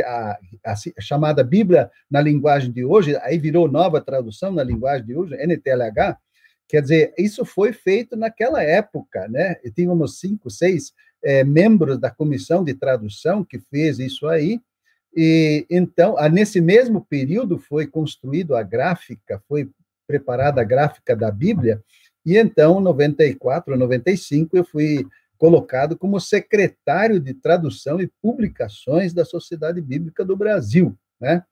a, 0.05 0.39
a, 0.65 0.75
chamada 0.99 1.45
Bíblia 1.45 1.89
na 2.11 2.19
linguagem 2.19 2.73
de 2.73 2.83
hoje, 2.83 3.15
aí 3.21 3.37
virou 3.37 3.71
nova 3.71 4.01
tradução 4.01 4.51
na 4.51 4.65
linguagem 4.65 5.05
de 5.05 5.15
hoje, 5.15 5.33
NTLH. 5.33 6.17
Quer 6.67 6.81
dizer, 6.81 7.13
isso 7.17 7.45
foi 7.45 7.71
feito 7.71 8.17
naquela 8.17 8.61
época, 8.61 9.29
né? 9.29 9.55
E 9.63 9.71
tínhamos 9.71 10.19
cinco, 10.19 10.49
seis 10.49 10.91
é, 11.23 11.41
membros 11.41 11.97
da 11.97 12.11
comissão 12.11 12.65
de 12.65 12.73
tradução 12.73 13.45
que 13.45 13.61
fez 13.71 13.97
isso 13.97 14.27
aí, 14.27 14.59
e 15.15 15.65
então, 15.69 16.17
nesse 16.29 16.59
mesmo 16.59 16.99
período 16.99 17.57
foi 17.57 17.87
construído 17.87 18.57
a 18.57 18.61
gráfica, 18.61 19.41
foi 19.47 19.69
preparada 20.05 20.59
a 20.59 20.65
gráfica 20.65 21.15
da 21.15 21.31
Bíblia, 21.31 21.81
e 22.25 22.37
então, 22.37 22.79
94, 22.79 23.77
95, 23.77 24.57
eu 24.57 24.63
fui 24.63 25.05
colocado 25.37 25.97
como 25.97 26.19
secretário 26.19 27.19
de 27.19 27.33
tradução 27.33 27.99
e 27.99 28.11
publicações 28.21 29.13
da 29.13 29.25
Sociedade 29.25 29.81
Bíblica 29.81 30.23
do 30.23 30.35
Brasil, 30.35 30.97
né? 31.19 31.43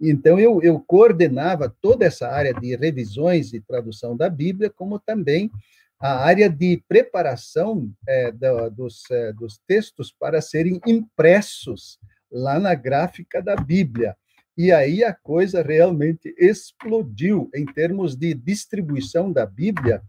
Então, 0.00 0.40
eu, 0.40 0.62
eu 0.62 0.80
coordenava 0.80 1.74
toda 1.80 2.06
essa 2.06 2.28
área 2.28 2.54
de 2.54 2.74
revisões 2.74 3.52
e 3.52 3.60
tradução 3.60 4.16
da 4.16 4.30
Bíblia, 4.30 4.70
como 4.70 4.98
também 4.98 5.50
a 5.98 6.24
área 6.24 6.48
de 6.48 6.82
preparação 6.88 7.90
é, 8.08 8.32
da, 8.32 8.70
dos, 8.70 9.02
é, 9.10 9.32
dos 9.34 9.58
textos 9.66 10.10
para 10.10 10.40
serem 10.40 10.80
impressos 10.86 11.98
lá 12.32 12.58
na 12.58 12.74
gráfica 12.74 13.42
da 13.42 13.54
Bíblia. 13.54 14.16
E 14.62 14.70
aí 14.72 15.02
a 15.02 15.14
coisa 15.14 15.62
realmente 15.62 16.34
explodiu 16.36 17.48
em 17.54 17.64
termos 17.64 18.14
de 18.14 18.34
distribuição 18.34 19.32
da 19.32 19.46
Bíblia 19.46 20.02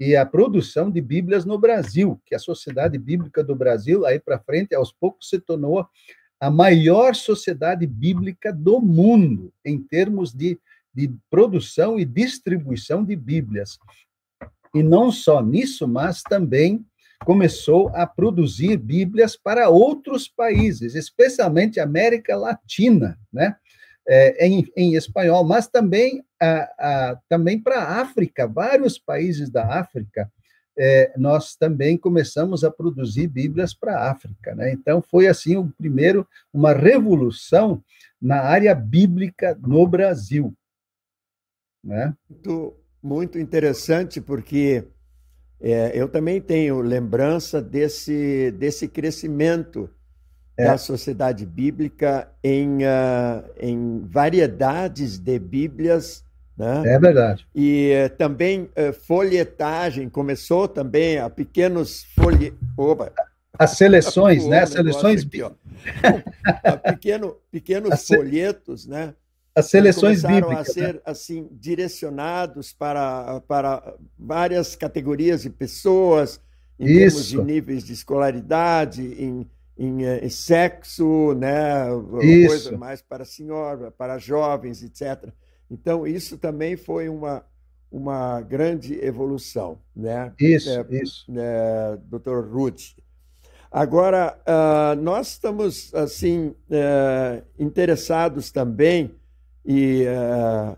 e 0.00 0.16
a 0.16 0.26
produção 0.26 0.90
de 0.90 1.00
Bíblias 1.00 1.44
no 1.44 1.56
Brasil, 1.56 2.20
que 2.26 2.34
a 2.34 2.38
Sociedade 2.40 2.98
Bíblica 2.98 3.44
do 3.44 3.54
Brasil, 3.54 4.04
aí 4.04 4.18
para 4.18 4.40
frente, 4.40 4.74
aos 4.74 4.92
poucos 4.92 5.28
se 5.28 5.38
tornou 5.38 5.86
a 6.40 6.50
maior 6.50 7.14
sociedade 7.14 7.86
bíblica 7.86 8.52
do 8.52 8.80
mundo, 8.80 9.54
em 9.64 9.80
termos 9.80 10.34
de, 10.34 10.58
de 10.92 11.08
produção 11.30 11.96
e 11.96 12.04
distribuição 12.04 13.04
de 13.04 13.14
Bíblias. 13.14 13.78
E 14.74 14.82
não 14.82 15.12
só 15.12 15.40
nisso, 15.40 15.86
mas 15.86 16.22
também 16.22 16.84
começou 17.24 17.88
a 17.90 18.04
produzir 18.04 18.78
Bíblias 18.78 19.36
para 19.36 19.68
outros 19.68 20.26
países, 20.26 20.96
especialmente 20.96 21.78
América 21.78 22.36
Latina, 22.36 23.16
né? 23.32 23.54
É, 24.06 24.46
em, 24.46 24.66
em, 24.76 24.96
espanhol, 24.96 25.44
mas 25.44 25.68
também, 25.68 26.24
também 27.28 27.60
para 27.60 27.78
a 27.78 28.00
África, 28.00 28.48
vários 28.48 28.98
países 28.98 29.48
da 29.48 29.78
África, 29.78 30.28
é, 30.76 31.12
nós 31.16 31.54
também 31.54 31.96
começamos 31.96 32.64
a 32.64 32.70
produzir 32.70 33.28
Bíblias 33.28 33.74
para 33.74 33.96
a 33.96 34.10
África. 34.10 34.54
Né? 34.54 34.72
Então, 34.72 35.02
foi 35.02 35.26
assim 35.26 35.56
o 35.56 35.68
primeiro, 35.76 36.26
uma 36.52 36.72
revolução 36.72 37.82
na 38.20 38.40
área 38.40 38.74
bíblica 38.74 39.58
no 39.60 39.86
Brasil. 39.86 40.54
Né? 41.84 42.14
Muito, 42.28 42.76
muito 43.02 43.38
interessante, 43.38 44.20
porque 44.20 44.86
é, 45.60 45.92
eu 45.94 46.08
também 46.08 46.40
tenho 46.40 46.80
lembrança 46.80 47.60
desse, 47.60 48.50
desse 48.52 48.88
crescimento 48.88 49.90
é. 50.56 50.64
da 50.64 50.78
sociedade 50.78 51.46
bíblica 51.46 52.28
em, 52.42 52.78
uh, 52.78 53.44
em 53.58 54.02
variedades 54.06 55.18
de 55.18 55.38
Bíblias. 55.38 56.24
Né? 56.56 56.94
É 56.94 56.98
verdade. 56.98 57.46
E 57.54 57.92
uh, 57.92 58.16
também 58.16 58.62
uh, 58.62 58.92
folhetagem, 59.06 60.08
começou 60.08 60.68
também 60.68 61.18
a 61.18 61.30
pequenos 61.30 62.04
folhe... 62.14 62.54
Opa. 62.76 63.12
As 63.58 63.72
seleções, 63.72 64.46
né? 64.48 64.60
As 64.60 64.70
seleções. 64.70 65.24
Aqui, 65.24 65.42
pequeno, 66.90 67.36
pequenos 67.50 67.92
As 67.92 68.06
folhetos, 68.06 68.86
né? 68.86 69.14
As 69.54 69.66
seleções 69.66 70.22
bíblicas. 70.22 70.70
a 70.70 70.72
ser 70.72 70.94
né? 70.94 71.00
assim 71.04 71.46
direcionados 71.52 72.72
para, 72.72 73.40
para 73.40 73.94
várias 74.18 74.74
categorias 74.74 75.42
de 75.42 75.50
pessoas, 75.50 76.40
em 76.80 76.86
Isso. 76.86 76.96
termos 76.96 77.26
de 77.26 77.42
níveis 77.42 77.84
de 77.84 77.92
escolaridade, 77.92 79.02
em, 79.02 79.46
em, 79.82 80.04
em 80.04 80.28
sexo, 80.28 81.34
né? 81.34 81.86
Isso. 82.22 82.48
coisa 82.48 82.78
mais 82.78 83.02
para 83.02 83.24
senhora, 83.24 83.90
para 83.90 84.16
jovens, 84.18 84.82
etc. 84.82 85.28
Então, 85.68 86.06
isso 86.06 86.38
também 86.38 86.76
foi 86.76 87.08
uma, 87.08 87.44
uma 87.90 88.40
grande 88.42 88.94
evolução. 89.04 89.78
Né? 89.94 90.32
Isso, 90.38 90.70
é, 90.70 90.86
isso. 90.90 91.26
É, 91.36 91.98
Dr. 92.04 92.46
Ruth. 92.48 92.96
Agora, 93.70 94.38
uh, 94.46 95.00
nós 95.00 95.28
estamos 95.28 95.92
assim 95.94 96.48
uh, 96.48 97.42
interessados 97.58 98.52
também 98.52 99.14
e 99.64 100.04
uh, 100.04 100.76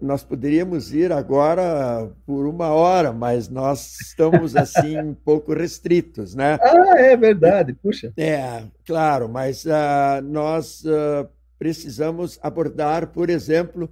nós 0.00 0.22
poderíamos 0.22 0.92
ir 0.92 1.12
agora 1.12 2.10
por 2.26 2.46
uma 2.46 2.68
hora, 2.68 3.12
mas 3.12 3.48
nós 3.48 3.98
estamos 4.00 4.54
assim 4.56 4.98
um 4.98 5.14
pouco 5.14 5.54
restritos, 5.54 6.34
né? 6.34 6.58
Ah, 6.60 6.98
é 6.98 7.16
verdade, 7.16 7.72
puxa. 7.72 8.12
É, 8.16 8.64
claro, 8.84 9.28
mas 9.28 9.64
uh, 9.64 10.22
nós 10.22 10.84
uh, 10.84 11.28
precisamos 11.58 12.38
abordar, 12.42 13.08
por 13.08 13.30
exemplo, 13.30 13.88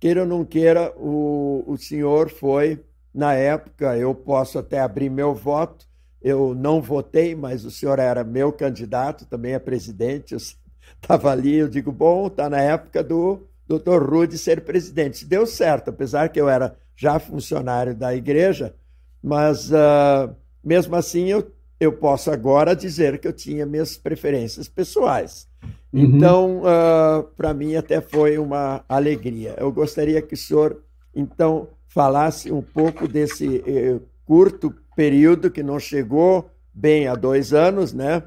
queira 0.00 0.22
ou 0.22 0.26
não 0.26 0.44
queira, 0.44 0.92
o, 0.96 1.64
o 1.66 1.76
senhor 1.76 2.30
foi, 2.30 2.82
na 3.14 3.34
época, 3.34 3.96
eu 3.96 4.14
posso 4.14 4.58
até 4.58 4.80
abrir 4.80 5.10
meu 5.10 5.34
voto, 5.34 5.86
eu 6.22 6.54
não 6.54 6.80
votei, 6.80 7.34
mas 7.34 7.64
o 7.64 7.70
senhor 7.70 7.98
era 7.98 8.24
meu 8.24 8.52
candidato 8.52 9.26
também 9.26 9.54
a 9.54 9.60
presidente, 9.60 10.32
eu 10.32 10.38
estava 11.02 11.30
ali, 11.30 11.56
eu 11.56 11.68
digo, 11.68 11.92
bom, 11.92 12.28
está 12.28 12.48
na 12.48 12.60
época 12.60 13.02
do 13.02 13.46
doutor 13.78 14.08
Rude 14.08 14.36
ser 14.36 14.62
presidente. 14.62 15.24
Deu 15.24 15.46
certo, 15.46 15.88
apesar 15.88 16.28
que 16.28 16.40
eu 16.40 16.48
era 16.48 16.76
já 16.96 17.18
funcionário 17.18 17.94
da 17.94 18.14
igreja, 18.14 18.74
mas 19.22 19.70
uh, 19.70 20.34
mesmo 20.62 20.94
assim 20.94 21.30
eu, 21.30 21.50
eu 21.80 21.92
posso 21.92 22.30
agora 22.30 22.76
dizer 22.76 23.18
que 23.18 23.26
eu 23.26 23.32
tinha 23.32 23.64
minhas 23.64 23.96
preferências 23.96 24.68
pessoais. 24.68 25.48
Uhum. 25.92 26.00
Então, 26.00 26.58
uh, 26.60 26.66
ah, 26.66 27.24
para 27.36 27.54
mim 27.54 27.74
até 27.74 28.00
foi 28.00 28.38
uma 28.38 28.84
alegria. 28.88 29.54
Eu 29.58 29.72
gostaria 29.72 30.20
que 30.20 30.34
o 30.34 30.36
senhor, 30.36 30.82
então, 31.14 31.68
falasse 31.88 32.50
um 32.50 32.62
pouco 32.62 33.06
desse 33.06 33.62
eh, 33.66 34.00
curto 34.24 34.74
período 34.96 35.50
que 35.50 35.62
não 35.62 35.78
chegou 35.78 36.50
bem 36.72 37.06
a 37.06 37.14
dois 37.14 37.52
anos, 37.52 37.92
né? 37.92 38.22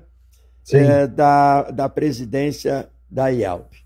é, 0.72 1.08
da, 1.08 1.64
da 1.72 1.90
presidência 1.90 2.90
da 3.10 3.30
IELP. 3.30 3.85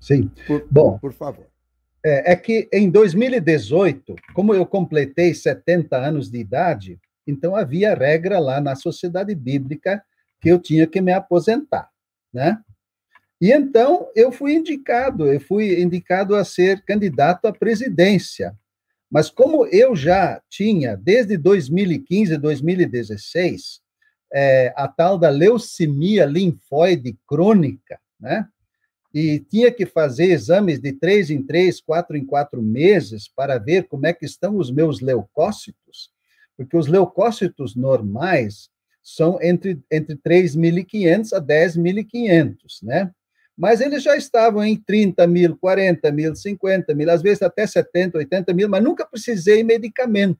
Sim. 0.00 0.30
Por, 0.46 0.66
Bom, 0.70 0.98
por 0.98 1.12
favor. 1.12 1.46
É, 2.04 2.32
é, 2.32 2.36
que 2.36 2.68
em 2.72 2.88
2018, 2.88 4.16
como 4.32 4.54
eu 4.54 4.64
completei 4.64 5.34
70 5.34 5.96
anos 5.96 6.30
de 6.30 6.38
idade, 6.38 6.98
então 7.26 7.54
havia 7.54 7.94
regra 7.94 8.38
lá 8.38 8.60
na 8.60 8.74
sociedade 8.74 9.34
bíblica 9.34 10.02
que 10.40 10.48
eu 10.48 10.58
tinha 10.58 10.86
que 10.86 11.00
me 11.02 11.12
aposentar, 11.12 11.90
né? 12.32 12.58
E 13.38 13.52
então 13.52 14.08
eu 14.14 14.32
fui 14.32 14.54
indicado, 14.54 15.26
eu 15.26 15.40
fui 15.40 15.80
indicado 15.80 16.34
a 16.34 16.44
ser 16.44 16.82
candidato 16.84 17.46
à 17.46 17.52
presidência. 17.52 18.54
Mas 19.10 19.28
como 19.28 19.66
eu 19.66 19.94
já 19.94 20.40
tinha 20.48 20.96
desde 20.96 21.36
2015, 21.36 22.38
2016, 22.38 23.80
é, 24.32 24.72
a 24.76 24.86
tal 24.86 25.18
da 25.18 25.28
leucemia 25.28 26.24
linfóide 26.24 27.18
crônica, 27.26 27.98
né? 28.18 28.46
E 29.12 29.40
tinha 29.40 29.72
que 29.72 29.84
fazer 29.86 30.26
exames 30.26 30.78
de 30.78 30.92
três 30.92 31.30
em 31.30 31.42
três, 31.42 31.80
quatro 31.80 32.16
em 32.16 32.24
quatro 32.24 32.62
meses 32.62 33.28
para 33.28 33.58
ver 33.58 33.88
como 33.88 34.06
é 34.06 34.12
que 34.12 34.24
estão 34.24 34.56
os 34.56 34.70
meus 34.70 35.00
leucócitos, 35.00 36.10
porque 36.56 36.76
os 36.76 36.86
leucócitos 36.86 37.74
normais 37.74 38.70
são 39.02 39.38
entre, 39.42 39.82
entre 39.90 40.16
3.500 40.16 41.32
a 41.32 41.40
10.500, 41.40 42.56
né? 42.82 43.10
Mas 43.56 43.80
eles 43.80 44.02
já 44.02 44.16
estavam 44.16 44.64
em 44.64 44.76
30 44.76 45.26
mil, 45.26 45.56
40 45.56 46.10
mil, 46.12 46.34
50 46.34 46.94
mil, 46.94 47.10
às 47.10 47.20
vezes 47.20 47.42
até 47.42 47.66
70, 47.66 48.16
80 48.18 48.54
mil, 48.54 48.68
mas 48.68 48.82
nunca 48.82 49.04
precisei 49.04 49.62
medicamento. 49.62 50.38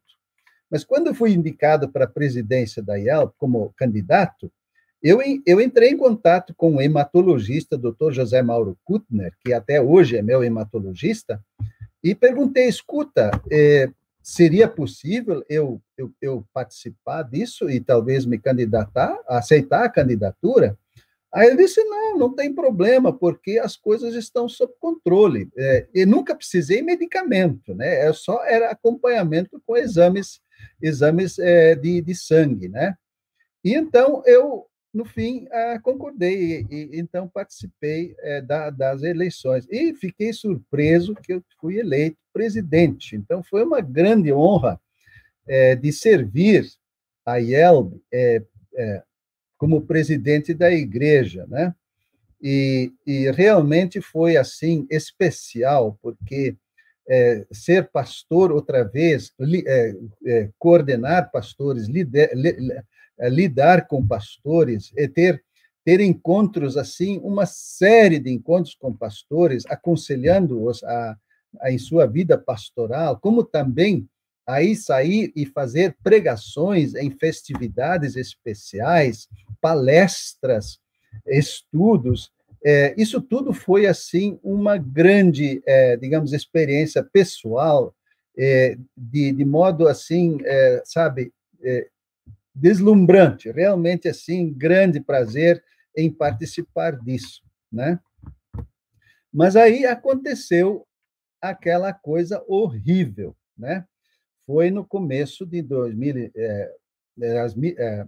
Mas 0.70 0.84
quando 0.84 1.14
fui 1.14 1.32
indicado 1.32 1.90
para 1.90 2.04
a 2.04 2.08
presidência 2.08 2.82
da 2.82 2.96
IELP 2.96 3.34
como 3.36 3.74
candidato, 3.76 4.50
eu, 5.02 5.20
eu 5.46 5.60
entrei 5.60 5.90
em 5.90 5.96
contato 5.96 6.54
com 6.54 6.76
o 6.76 6.82
hematologista, 6.82 7.78
Dr. 7.78 8.12
José 8.12 8.42
Mauro 8.42 8.78
Kutner, 8.84 9.32
que 9.40 9.52
até 9.52 9.80
hoje 9.80 10.16
é 10.16 10.22
meu 10.22 10.44
hematologista, 10.44 11.42
e 12.02 12.14
perguntei: 12.14 12.68
escuta, 12.68 13.30
é, 13.50 13.90
seria 14.22 14.68
possível 14.68 15.44
eu, 15.48 15.80
eu, 15.96 16.12
eu, 16.20 16.44
participar 16.52 17.22
disso 17.22 17.70
e 17.70 17.80
talvez 17.80 18.26
me 18.26 18.38
candidatar, 18.38 19.18
aceitar 19.26 19.84
a 19.84 19.88
candidatura? 19.88 20.76
Aí 21.32 21.48
ele 21.48 21.58
disse: 21.58 21.82
não, 21.84 22.18
não 22.18 22.34
tem 22.34 22.52
problema, 22.54 23.12
porque 23.12 23.58
as 23.58 23.76
coisas 23.76 24.14
estão 24.14 24.48
sob 24.48 24.72
controle. 24.80 25.48
É, 25.56 25.86
e 25.94 26.04
nunca 26.04 26.34
precisei 26.34 26.82
medicamento, 26.82 27.74
né? 27.74 28.06
É 28.06 28.12
só 28.12 28.44
era 28.44 28.70
acompanhamento 28.70 29.60
com 29.66 29.76
exames 29.76 30.40
exames 30.82 31.38
é, 31.38 31.74
de, 31.74 32.02
de 32.02 32.14
sangue, 32.14 32.68
né? 32.68 32.94
E 33.64 33.74
então 33.74 34.22
eu, 34.26 34.66
no 34.92 35.04
fim, 35.04 35.46
ah, 35.52 35.78
concordei 35.82 36.66
e, 36.68 36.90
então 36.94 37.28
participei 37.28 38.14
é, 38.18 38.40
da, 38.40 38.70
das 38.70 39.02
eleições 39.02 39.66
e 39.70 39.94
fiquei 39.94 40.32
surpreso 40.32 41.14
que 41.14 41.32
eu 41.34 41.44
fui 41.60 41.78
eleito 41.78 42.18
presidente. 42.32 43.14
Então 43.16 43.42
foi 43.42 43.62
uma 43.64 43.80
grande 43.80 44.32
honra 44.32 44.80
é, 45.46 45.76
de 45.76 45.92
servir 45.92 46.68
a 47.24 47.36
IELB 47.40 48.00
é, 48.12 48.42
é, 48.74 49.02
como 49.56 49.82
presidente 49.82 50.54
da 50.54 50.72
igreja, 50.72 51.46
né? 51.46 51.74
E, 52.42 52.92
e 53.06 53.30
realmente 53.32 54.00
foi 54.00 54.36
assim 54.36 54.86
especial 54.90 55.98
porque 56.00 56.56
é, 57.06 57.46
ser 57.52 57.90
pastor 57.90 58.50
outra 58.50 58.82
vez, 58.82 59.32
li, 59.38 59.62
é, 59.66 59.94
é, 60.24 60.48
coordenar 60.58 61.30
pastores, 61.30 61.86
lider, 61.86 62.30
li, 62.34 62.56
lidar 63.28 63.86
com 63.86 64.06
pastores, 64.06 64.92
e 64.96 65.06
ter 65.08 65.42
ter 65.84 66.00
encontros 66.00 66.76
assim, 66.76 67.18
uma 67.22 67.46
série 67.46 68.18
de 68.18 68.30
encontros 68.30 68.74
com 68.74 68.94
pastores, 68.94 69.64
aconselhando-os 69.66 70.82
a, 70.84 71.16
a, 71.60 71.72
em 71.72 71.78
sua 71.78 72.06
vida 72.06 72.36
pastoral, 72.36 73.18
como 73.18 73.42
também 73.42 74.08
aí 74.46 74.74
sair 74.74 75.32
e 75.34 75.46
fazer 75.46 75.96
pregações 76.02 76.94
em 76.94 77.10
festividades 77.10 78.16
especiais, 78.16 79.28
palestras, 79.60 80.78
estudos. 81.26 82.30
É, 82.64 82.94
isso 82.98 83.20
tudo 83.20 83.52
foi 83.52 83.86
assim 83.86 84.38
uma 84.42 84.76
grande, 84.76 85.62
é, 85.64 85.96
digamos, 85.96 86.32
experiência 86.32 87.02
pessoal, 87.02 87.94
é, 88.36 88.76
de, 88.96 89.32
de 89.32 89.44
modo 89.44 89.88
assim, 89.88 90.38
é, 90.44 90.82
sabe, 90.84 91.32
é, 91.62 91.88
deslumbrante, 92.54 93.50
realmente 93.50 94.08
assim, 94.08 94.52
grande 94.52 95.00
prazer 95.00 95.62
em 95.96 96.10
participar 96.10 96.98
disso, 96.98 97.42
né? 97.70 97.98
Mas 99.32 99.54
aí 99.56 99.86
aconteceu 99.86 100.86
aquela 101.40 101.92
coisa 101.92 102.44
horrível, 102.46 103.36
né? 103.56 103.86
Foi 104.46 104.70
no 104.70 104.84
começo 104.84 105.46
de 105.46 105.62
2000, 105.62 106.32
é, 106.36 106.74
é, 107.22 108.06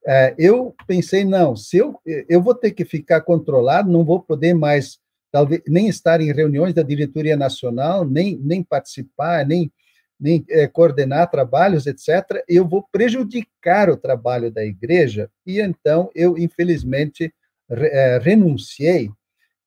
é, 0.06 0.34
eu 0.38 0.74
pensei, 0.86 1.24
não, 1.24 1.56
se 1.56 1.78
eu, 1.78 1.98
eu 2.28 2.42
vou 2.42 2.54
ter 2.54 2.70
que 2.72 2.84
ficar 2.84 3.20
controlado, 3.22 3.90
não 3.90 4.04
vou 4.04 4.20
poder 4.20 4.54
mais, 4.54 4.98
talvez, 5.32 5.62
nem 5.66 5.88
estar 5.88 6.20
em 6.20 6.32
reuniões 6.32 6.74
da 6.74 6.82
diretoria 6.82 7.36
nacional, 7.36 8.04
nem, 8.04 8.38
nem 8.38 8.62
participar, 8.62 9.46
nem, 9.46 9.72
nem 10.20 10.44
é, 10.50 10.66
coordenar 10.66 11.30
trabalhos, 11.30 11.86
etc., 11.86 12.42
eu 12.48 12.66
vou 12.66 12.86
prejudicar 12.90 13.88
o 13.90 13.96
trabalho 13.96 14.50
da 14.50 14.64
igreja, 14.64 15.30
e 15.46 15.60
então 15.60 16.10
eu, 16.14 16.36
infelizmente, 16.38 17.32
re, 17.70 17.86
é, 17.88 18.18
renunciei, 18.18 19.10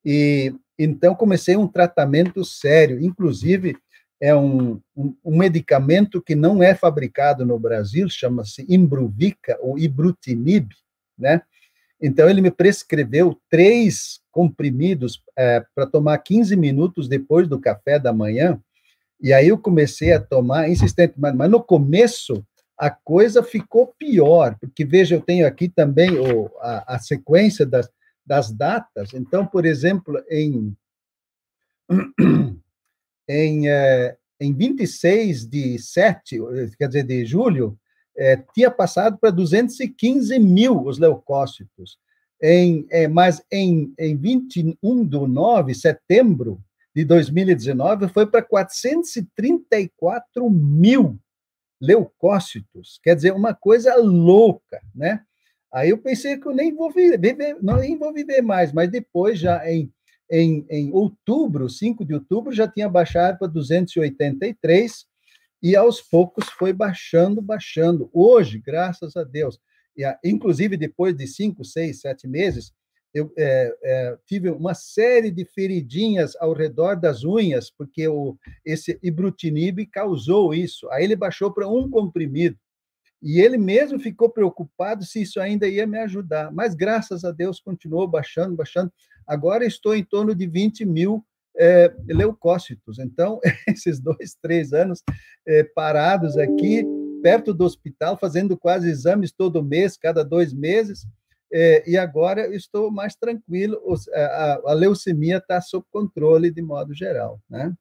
e 0.04 0.54
então, 0.84 1.14
comecei 1.14 1.56
um 1.56 1.68
tratamento 1.68 2.44
sério, 2.44 3.00
inclusive 3.04 3.78
é 4.20 4.36
um, 4.36 4.80
um, 4.96 5.16
um 5.24 5.38
medicamento 5.38 6.22
que 6.22 6.36
não 6.36 6.62
é 6.62 6.76
fabricado 6.76 7.46
no 7.46 7.60
Brasil, 7.60 8.08
chama-se 8.10 8.66
Imbruvica 8.70 9.58
ou 9.62 9.80
Ibrutinib, 9.80 10.70
né? 11.18 11.42
Então, 12.02 12.30
ele 12.30 12.42
me 12.42 12.50
prescreveu 12.50 13.40
três 13.50 14.20
comprimidos 14.32 15.22
é, 15.38 15.64
para 15.76 15.86
tomar 15.86 16.18
15 16.18 16.56
minutos 16.56 17.08
depois 17.08 17.48
do 17.48 17.60
café 17.60 18.00
da 18.00 18.12
manhã, 18.12 18.60
e 19.22 19.32
aí 19.34 19.50
eu 19.50 19.58
comecei 19.58 20.14
a 20.14 20.20
tomar 20.20 20.68
insistente, 20.70 21.14
mas, 21.18 21.36
mas 21.36 21.50
no 21.50 21.62
começo 21.62 22.44
a 22.76 22.90
coisa 22.90 23.44
ficou 23.44 23.94
pior, 24.00 24.58
porque 24.60 24.84
veja, 24.84 25.14
eu 25.14 25.22
tenho 25.22 25.46
aqui 25.46 25.70
também 25.70 26.18
o, 26.18 26.50
a, 26.60 26.96
a 26.96 27.00
sequência 27.00 27.64
das, 27.64 27.88
das 28.26 28.52
datas. 28.52 29.14
Então, 29.14 29.46
por 29.46 29.66
exemplo, 29.66 30.22
em, 30.30 30.76
em, 33.28 33.70
é, 33.70 34.18
em 34.40 34.54
26 34.54 35.46
de 35.46 35.78
7, 35.80 36.40
quer 36.78 36.88
dizer, 36.88 37.04
de 37.04 37.26
julho, 37.26 37.78
é, 38.16 38.38
tinha 38.54 38.72
passado 38.72 39.18
para 39.18 39.32
215 39.32 40.40
mil 40.40 40.82
os 40.84 40.98
leucócitos. 40.98 42.00
Em, 42.42 42.88
é, 42.90 43.08
mas 43.08 43.42
em, 43.52 43.94
em 44.00 44.18
21 44.18 45.06
de 45.06 45.18
9, 45.18 45.76
setembro 45.76 46.60
de 46.94 47.06
2019, 47.06 48.10
foi 48.10 48.26
para 48.26 48.42
434 48.42 50.50
mil 50.50 51.18
leucócitos. 51.80 53.00
Quer 53.04 53.16
dizer, 53.16 53.32
uma 53.34 53.54
coisa 53.54 53.96
louca, 53.96 54.82
né? 54.94 55.24
Aí 55.74 55.90
eu 55.90 55.98
pensei 55.98 56.38
que 56.38 56.48
eu 56.48 56.54
nem 56.54 56.74
vou 56.76 56.92
viver, 56.92 57.58
não 57.62 57.78
nem 57.78 57.98
vou 57.98 58.14
viver 58.14 58.42
mais, 58.42 58.74
mas 58.74 58.90
depois, 58.90 59.40
já 59.40 59.70
em, 59.70 59.92
em, 60.30 60.66
em 60.70 60.92
outubro, 60.92 61.70
5 61.70 62.04
de 62.04 62.14
outubro, 62.14 62.52
já 62.52 62.68
tinha 62.68 62.90
baixado 62.90 63.38
para 63.38 63.48
283, 63.48 65.06
e 65.64 65.76
aos 65.76 66.02
poucos 66.02 66.46
foi 66.50 66.74
baixando, 66.74 67.42
baixando. 67.42 68.10
Hoje, 68.12 68.60
graças 68.60 69.16
a 69.16 69.24
Deus, 69.24 69.60
e, 69.96 70.04
inclusive 70.24 70.76
depois 70.76 71.16
de 71.16 71.28
cinco, 71.28 71.64
seis, 71.64 72.02
sete 72.02 72.28
meses, 72.28 72.74
eu 73.14 73.32
é, 73.38 73.76
é, 73.84 74.18
tive 74.26 74.50
uma 74.50 74.74
série 74.74 75.30
de 75.32 75.44
feridinhas 75.46 76.36
ao 76.38 76.54
redor 76.54 76.96
das 76.96 77.24
unhas, 77.24 77.70
porque 77.70 78.08
o, 78.08 78.38
esse 78.66 78.98
ibrutinib 79.04 79.86
causou 79.88 80.54
isso. 80.54 80.90
Aí 80.92 81.04
ele 81.04 81.16
baixou 81.16 81.54
para 81.54 81.68
um 81.68 81.90
comprimido. 81.90 82.58
E 83.22 83.40
ele 83.40 83.58
mesmo 83.58 84.00
ficou 84.00 84.30
preocupado 84.30 85.06
se 85.06 85.22
isso 85.22 85.40
ainda 85.40 85.68
ia 85.68 85.86
me 85.86 86.00
ajudar. 86.00 86.52
Mas, 86.52 86.74
graças 86.74 87.24
a 87.24 87.32
Deus, 87.32 87.60
continuou 87.60 88.08
baixando, 88.08 88.56
baixando. 88.56 88.92
Agora 89.28 89.66
estou 89.66 89.96
em 89.96 90.04
torno 90.04 90.34
de 90.34 90.48
20 90.48 90.86
mil 90.86 91.24
é, 91.58 91.94
leucócitos. 92.08 92.98
Então, 93.00 93.40
esses 93.68 94.00
dois, 94.00 94.36
três 94.42 94.74
anos 94.74 95.04
é, 95.48 95.64
parados 95.64 96.38
aqui, 96.38 96.84
perto 97.22 97.54
do 97.54 97.64
hospital, 97.64 98.18
fazendo 98.18 98.58
quase 98.58 98.90
exames 98.90 99.32
todo 99.32 99.64
mês, 99.64 99.96
cada 99.96 100.24
dois 100.24 100.54
meses, 100.54 101.06
é, 101.54 101.90
e 101.90 101.98
agora 101.98 102.48
estou 102.56 102.90
mais 102.90 103.16
tranquilo, 103.16 103.78
a, 104.14 104.62
a 104.68 104.74
leucemia 104.74 105.38
está 105.38 105.60
sob 105.60 105.86
controle 105.92 106.50
de 106.50 106.62
modo 106.62 106.94
geral. 106.94 107.42
Né? 107.50 107.74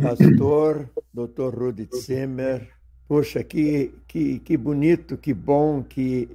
Pastor, 0.00 0.90
doutor 1.12 1.54
Rudi 1.54 1.88
Zimmer, 1.94 2.75
Poxa, 3.08 3.44
que, 3.44 3.94
que, 4.08 4.40
que 4.40 4.56
bonito, 4.56 5.16
que 5.16 5.32
bom, 5.32 5.82
que 5.82 6.28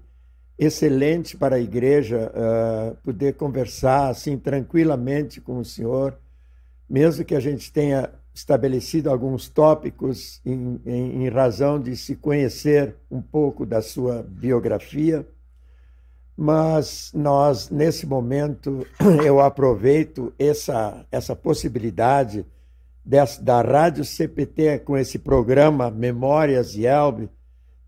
excelente 0.57 1.36
para 1.36 1.55
a 1.55 1.59
igreja 1.59 2.32
uh, 2.32 2.95
poder 3.03 3.34
conversar 3.34 4.09
assim 4.09 4.38
tranquilamente 4.38 5.41
com 5.41 5.57
o 5.57 5.65
senhor, 5.65 6.17
mesmo 6.89 7.26
que 7.26 7.36
a 7.36 7.39
gente 7.39 7.74
tenha 7.74 8.09
estabelecido 8.34 9.09
alguns 9.09 9.49
tópicos 9.49 10.39
em, 10.45 10.80
em, 10.86 11.24
em 11.26 11.30
razão 11.30 11.80
de 11.80 11.97
se 11.97 12.15
conhecer 12.15 12.95
um 13.09 13.22
pouco 13.22 13.65
da 13.65 13.82
sua 13.82 14.24
biografia. 14.24 15.28
Mas 16.38 17.11
nós, 17.13 17.69
nesse 17.69 18.05
momento, 18.05 18.88
eu 19.26 19.41
aproveito 19.41 20.34
essa, 20.39 21.05
essa 21.11 21.36
possibilidade 21.36 22.45
da 23.04 23.62
Rádio 23.62 24.06
CPT 24.06 24.80
com 24.80 24.97
esse 24.97 25.18
programa 25.18 25.89
Memórias 25.89 26.72
de 26.72 26.86
Elbe, 26.86 27.30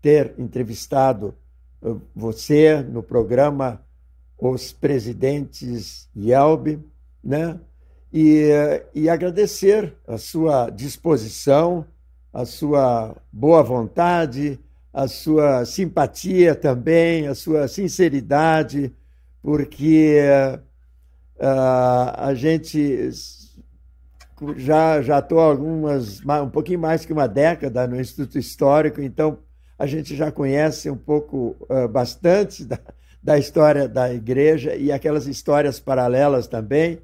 ter 0.02 0.34
entrevistado 0.38 1.34
uh, 1.80 2.00
você 2.14 2.82
no 2.82 3.02
programa 3.02 3.80
Os 4.36 4.72
Presidentes 4.72 6.08
Elbe, 6.16 6.80
né? 7.22 7.58
E, 8.12 8.50
uh, 8.50 8.86
e 8.94 9.08
agradecer 9.08 9.94
a 10.06 10.18
sua 10.18 10.68
disposição, 10.68 11.86
a 12.32 12.44
sua 12.44 13.16
boa 13.32 13.62
vontade, 13.62 14.58
a 14.92 15.08
sua 15.08 15.64
simpatia 15.64 16.54
também, 16.54 17.26
a 17.26 17.34
sua 17.34 17.66
sinceridade, 17.66 18.92
porque 19.42 20.20
uh, 21.36 22.10
a 22.16 22.34
gente 22.34 23.10
já 24.56 25.00
já 25.00 25.18
estou 25.18 25.38
algumas 25.38 26.20
um 26.42 26.48
pouquinho 26.48 26.80
mais 26.80 27.04
que 27.04 27.12
uma 27.12 27.26
década 27.26 27.86
no 27.86 28.00
Instituto 28.00 28.38
Histórico, 28.38 29.00
então 29.00 29.38
a 29.78 29.86
gente 29.86 30.14
já 30.14 30.30
conhece 30.30 30.90
um 30.90 30.96
pouco 30.96 31.56
uh, 31.62 31.88
bastante 31.88 32.64
da, 32.64 32.78
da 33.22 33.38
história 33.38 33.88
da 33.88 34.12
igreja 34.12 34.74
e 34.74 34.92
aquelas 34.92 35.26
histórias 35.26 35.80
paralelas 35.80 36.46
também. 36.46 36.98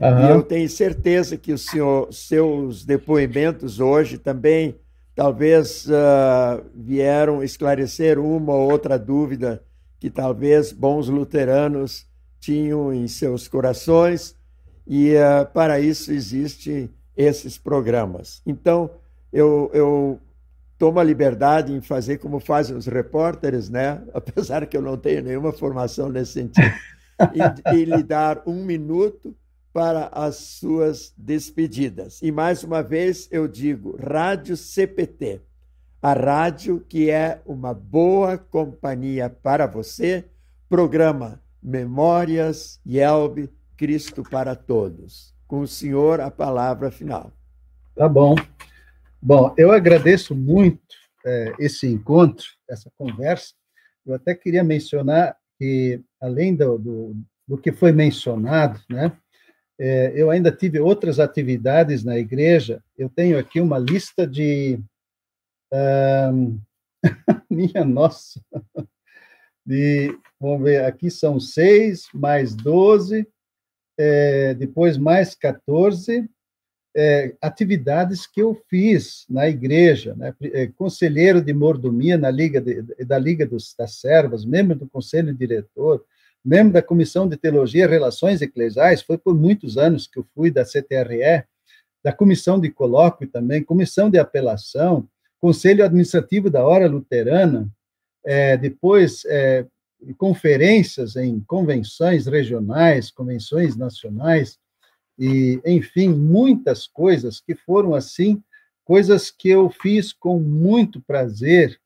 Uhum. 0.00 0.26
E 0.26 0.30
eu 0.30 0.42
tenho 0.42 0.68
certeza 0.68 1.36
que 1.36 1.52
os 1.52 1.64
senhor, 1.64 2.12
seus 2.12 2.84
depoimentos 2.84 3.80
hoje 3.80 4.18
também 4.18 4.76
talvez 5.14 5.86
uh, 5.86 6.62
vieram 6.74 7.42
esclarecer 7.42 8.18
uma 8.18 8.52
ou 8.52 8.70
outra 8.70 8.98
dúvida 8.98 9.62
que 9.98 10.10
talvez 10.10 10.72
bons 10.72 11.08
luteranos 11.08 12.06
tinham 12.38 12.92
em 12.92 13.08
seus 13.08 13.48
corações 13.48 14.36
e 14.86 15.14
uh, 15.14 15.46
para 15.52 15.80
isso 15.80 16.12
existem 16.12 16.90
esses 17.16 17.58
programas. 17.58 18.42
Então, 18.46 18.90
eu, 19.32 19.70
eu 19.72 20.20
tomo 20.78 21.00
a 21.00 21.04
liberdade 21.04 21.72
em 21.72 21.80
fazer 21.80 22.18
como 22.18 22.38
fazem 22.38 22.76
os 22.76 22.86
repórteres, 22.86 23.68
né? 23.68 24.02
apesar 24.14 24.66
que 24.66 24.76
eu 24.76 24.82
não 24.82 24.96
tenho 24.96 25.22
nenhuma 25.22 25.52
formação 25.52 26.08
nesse 26.08 26.32
sentido, 26.32 26.72
e, 27.34 27.74
e 27.76 27.84
lhe 27.84 28.02
dar 28.02 28.42
um 28.46 28.64
minuto 28.64 29.34
para 29.72 30.08
as 30.12 30.36
suas 30.36 31.12
despedidas. 31.16 32.20
E 32.22 32.32
mais 32.32 32.64
uma 32.64 32.82
vez 32.82 33.28
eu 33.30 33.46
digo, 33.46 33.96
Rádio 33.96 34.56
CPT, 34.56 35.42
a 36.00 36.12
rádio 36.12 36.80
que 36.88 37.10
é 37.10 37.42
uma 37.44 37.74
boa 37.74 38.38
companhia 38.38 39.28
para 39.28 39.66
você, 39.66 40.24
programa 40.68 41.42
Memórias 41.62 42.80
Yelb 42.86 43.50
Cristo 43.76 44.22
para 44.22 44.54
Todos. 44.54 45.34
Com 45.46 45.60
o 45.60 45.68
senhor, 45.68 46.20
a 46.20 46.30
palavra 46.30 46.90
final. 46.90 47.32
Tá 47.94 48.08
bom. 48.08 48.34
Bom, 49.22 49.54
eu 49.56 49.72
agradeço 49.72 50.34
muito 50.34 50.80
é, 51.24 51.52
esse 51.58 51.86
encontro, 51.86 52.46
essa 52.68 52.90
conversa. 52.96 53.54
Eu 54.04 54.14
até 54.14 54.34
queria 54.34 54.62
mencionar 54.62 55.36
que, 55.58 56.00
além 56.20 56.54
do, 56.54 56.78
do, 56.78 57.16
do 57.46 57.58
que 57.58 57.72
foi 57.72 57.92
mencionado, 57.92 58.80
né, 58.88 59.12
é, 59.78 60.12
eu 60.14 60.30
ainda 60.30 60.50
tive 60.50 60.80
outras 60.80 61.20
atividades 61.20 62.02
na 62.02 62.16
igreja. 62.18 62.82
Eu 62.96 63.08
tenho 63.08 63.38
aqui 63.38 63.60
uma 63.60 63.78
lista 63.78 64.26
de. 64.26 64.80
Um, 65.72 66.58
minha 67.50 67.84
nossa! 67.84 68.40
De, 69.64 70.16
vamos 70.40 70.62
ver, 70.62 70.84
aqui 70.84 71.10
são 71.10 71.40
seis, 71.40 72.08
mais 72.14 72.54
doze, 72.54 73.26
é, 73.98 74.54
depois 74.54 74.98
mais 74.98 75.34
14, 75.34 76.28
é, 76.94 77.34
atividades 77.42 78.26
que 78.26 78.40
eu 78.40 78.58
fiz 78.68 79.26
na 79.28 79.46
igreja, 79.48 80.14
né? 80.16 80.34
É, 80.44 80.66
conselheiro 80.66 81.42
de 81.42 81.52
mordomia 81.52 82.16
na 82.16 82.30
Liga 82.30 82.58
de, 82.58 82.82
da 83.04 83.18
Liga 83.18 83.46
dos, 83.46 83.74
das 83.78 83.96
Servas, 84.00 84.46
membro 84.46 84.74
do 84.78 84.88
conselho 84.88 85.34
diretor, 85.34 86.02
membro 86.42 86.72
da 86.72 86.80
Comissão 86.80 87.28
de 87.28 87.36
Teologia 87.36 87.84
e 87.84 87.88
Relações 87.88 88.40
Eclesiais, 88.40 89.02
foi 89.02 89.18
por 89.18 89.34
muitos 89.34 89.76
anos 89.76 90.06
que 90.06 90.18
eu 90.18 90.26
fui 90.34 90.50
da 90.50 90.64
CTRE, 90.64 91.44
da 92.02 92.12
Comissão 92.12 92.58
de 92.58 92.70
Colóquio 92.70 93.28
também, 93.28 93.62
Comissão 93.62 94.08
de 94.08 94.18
Apelação, 94.18 95.06
Conselho 95.38 95.84
Administrativo 95.84 96.48
da 96.48 96.64
Hora 96.64 96.88
Luterana, 96.88 97.68
é, 98.24 98.56
depois 98.56 99.24
é, 99.26 99.66
conferências 100.18 101.16
em 101.16 101.40
convenções 101.40 102.26
regionais, 102.26 103.10
convenções 103.10 103.76
nacionais, 103.76 104.58
e, 105.18 105.60
enfim, 105.64 106.10
muitas 106.10 106.86
coisas 106.86 107.40
que 107.40 107.54
foram 107.54 107.94
assim, 107.94 108.42
coisas 108.84 109.30
que 109.30 109.48
eu 109.48 109.70
fiz 109.70 110.12
com 110.12 110.38
muito 110.38 111.00
prazer, 111.00 111.78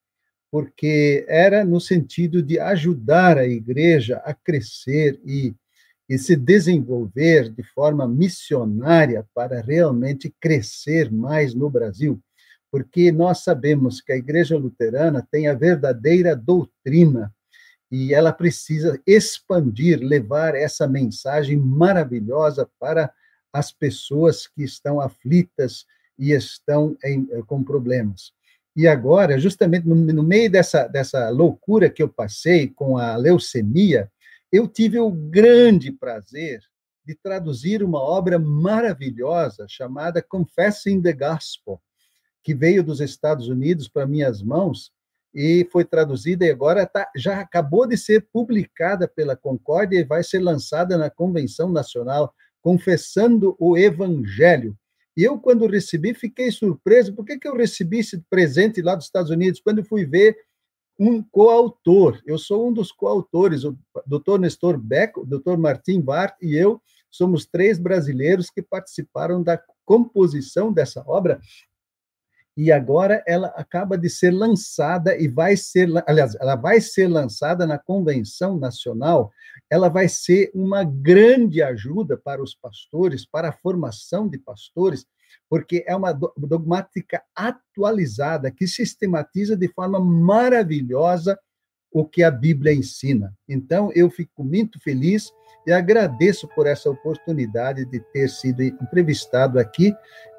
porque 0.51 1.25
era 1.29 1.65
no 1.65 1.81
sentido 1.81 2.43
de 2.43 2.59
ajudar 2.59 3.39
a 3.39 3.47
igreja 3.47 4.17
a 4.25 4.35
crescer 4.35 5.21
e, 5.25 5.55
e 6.09 6.19
se 6.19 6.35
desenvolver 6.35 7.49
de 7.49 7.63
forma 7.63 8.09
missionária 8.09 9.25
para 9.33 9.61
realmente 9.61 10.35
crescer 10.41 11.11
mais 11.11 11.55
no 11.55 11.71
Brasil. 11.71 12.21
Porque 12.71 13.13
nós 13.13 13.45
sabemos 13.45 14.01
que 14.01 14.13
a 14.13 14.17
igreja 14.17 14.57
luterana 14.59 15.27
tem 15.31 15.47
a 15.47 15.55
verdadeira 15.55 16.35
doutrina 16.35 17.33
e 17.91 18.15
ela 18.15 18.33
precisa 18.33 19.01
expandir, 19.07 19.99
levar 20.01 20.55
essa 20.55 20.87
mensagem 20.87 21.57
maravilhosa 21.57 22.71
para 22.79 23.13
as 23.53 23.73
pessoas 23.73 24.47
que 24.47 24.63
estão 24.63 25.01
aflitas 25.01 25.85
e 26.17 26.33
estão 26.33 26.97
em, 27.05 27.27
com 27.47 27.65
problemas. 27.65 28.33
E 28.77 28.87
agora, 28.87 29.39
justamente 29.39 29.89
no, 29.89 29.97
no, 29.97 30.23
meio 30.23 30.51
dessa, 30.51 30.87
dessa 30.87 31.29
loucura 31.31 31.91
que 31.91 32.03
eu 32.03 32.09
passei 32.09 32.69
com 32.69 32.97
a 32.97 33.17
leucemia, 33.17 34.11
eu 34.53 34.69
tive 34.69 34.99
o 34.99 35.11
grande 35.11 35.91
prazer 35.91 36.61
de 37.05 37.15
traduzir 37.17 37.83
uma 37.83 38.01
obra 38.01 38.39
maravilhosa 38.39 39.67
chamada 39.69 40.23
Confessing 40.23 41.03
the 41.03 41.13
Gospel, 41.13 41.81
que 42.43 42.55
veio 42.55 42.85
dos 42.85 43.01
Estados 43.01 43.49
Unidos 43.49 43.89
para 43.89 44.07
minhas 44.07 44.43
mãos 44.43 44.93
e 45.35 45.67
foi 45.71 45.85
traduzida 45.85 46.45
e 46.45 46.51
agora 46.51 46.87
tá, 46.87 47.09
já 47.17 47.41
acabou 47.41 47.87
de 47.87 47.97
ser 47.97 48.27
publicada 48.33 49.07
pela 49.07 49.37
Concórdia 49.37 49.99
e 49.99 50.05
vai 50.05 50.23
ser 50.23 50.41
lançada 50.41 50.99
na 50.99 51.09
Convenção 51.09 51.71
Nacional, 51.71 52.35
confessando 52.61 53.57
o 53.59 53.77
Evangelho. 53.77 54.77
E 55.17 55.23
eu, 55.23 55.39
quando 55.39 55.67
recebi, 55.67 56.15
fiquei 56.15 56.51
surpreso. 56.51 57.15
Por 57.15 57.25
que, 57.25 57.39
que 57.39 57.49
eu 57.49 57.57
recebi 57.57 57.99
esse 57.99 58.23
presente 58.31 58.83
lá 58.83 58.95
dos 58.95 59.07
Estados 59.07 59.31
Unidos? 59.31 59.61
Quando 59.61 59.85
fui 59.85 60.05
ver 60.05 60.37
um 60.99 61.23
coautor, 61.23 62.21
eu 62.27 62.37
sou 62.37 62.69
um 62.69 62.73
dos 62.73 62.93
coautores, 62.93 63.65
o 63.65 63.77
Dr. 64.07 64.39
Nestor 64.39 64.77
Beck, 64.79 65.19
o 65.19 65.25
Dr. 65.25 65.57
Martim 65.57 66.01
Bart 66.01 66.35
e 66.43 66.55
eu 66.55 66.81
somos 67.11 67.47
três 67.47 67.79
brasileiros 67.79 68.51
que 68.51 68.63
participaram 68.63 69.43
da 69.43 69.61
composição 69.85 70.73
dessa 70.73 71.03
obra 71.07 71.41
e 72.57 72.71
agora 72.73 73.23
ela 73.27 73.49
acaba 73.57 73.97
de 73.97 74.11
ser 74.11 74.33
lançada 74.33 75.17
e 75.17 75.29
vai 75.29 75.57
ser, 75.57 75.89
aliás, 76.07 76.35
ela 76.35 76.57
vai 76.57 76.81
ser 76.81 77.09
lançada 77.09 77.67
na 77.67 77.79
convenção 77.79 78.59
nacional. 78.59 79.33
Ela 79.71 79.89
vai 79.89 80.09
ser 80.09 80.51
uma 80.53 80.85
grande 80.85 81.63
ajuda 81.63 82.17
para 82.17 82.43
os 82.43 82.55
pastores, 82.55 83.25
para 83.25 83.49
a 83.49 83.53
formação 83.53 84.29
de 84.29 84.37
pastores, 84.39 85.07
porque 85.49 85.85
é 85.87 85.95
uma 85.95 86.13
dogmática 86.13 87.23
atualizada 87.35 88.51
que 88.51 88.67
sistematiza 88.67 89.57
de 89.57 89.69
forma 89.69 90.01
maravilhosa 90.01 91.39
o 91.93 92.05
que 92.05 92.23
a 92.23 92.31
Bíblia 92.31 92.73
ensina. 92.73 93.35
Então, 93.49 93.91
eu 93.95 94.11
fico 94.11 94.45
muito 94.45 94.81
feliz 94.81 95.33
e 95.67 95.73
agradeço 95.73 96.49
por 96.55 96.67
essa 96.67 96.89
oportunidade 96.89 97.85
de 97.85 98.01
ter 98.13 98.29
sido 98.29 98.63
entrevistado 98.63 99.59
aqui 99.59 99.95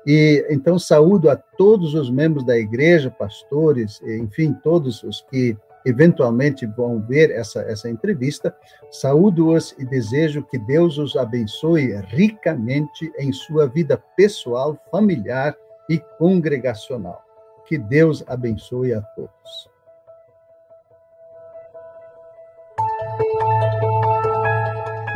e 0.06 0.46
então 0.50 0.80
saúdo 0.80 1.30
a 1.30 1.36
todos 1.36 1.94
os 1.94 2.10
membros 2.10 2.46
da 2.46 2.58
igreja, 2.58 3.12
pastores, 3.12 4.02
enfim, 4.02 4.54
todos 4.64 5.04
os 5.04 5.22
que 5.30 5.56
eventualmente 5.86 6.66
vão 6.66 7.02
ver 7.02 7.32
essa, 7.32 7.62
essa 7.62 7.90
entrevista. 7.90 8.56
Saúdo-os 8.92 9.76
e 9.78 9.86
desejo 9.86 10.44
que 10.44 10.58
Deus 10.58 10.98
os 10.98 11.16
abençoe 11.16 11.96
ricamente 12.08 13.12
em 13.18 13.32
sua 13.32 13.68
vida 13.68 14.02
pessoal, 14.16 14.78
familiar 14.92 15.56
e 15.90 16.00
congregacional. 16.18 17.24
Que 17.68 17.78
Deus 17.78 18.24
abençoe 18.28 18.94
a 18.94 19.02
todos. 19.02 19.72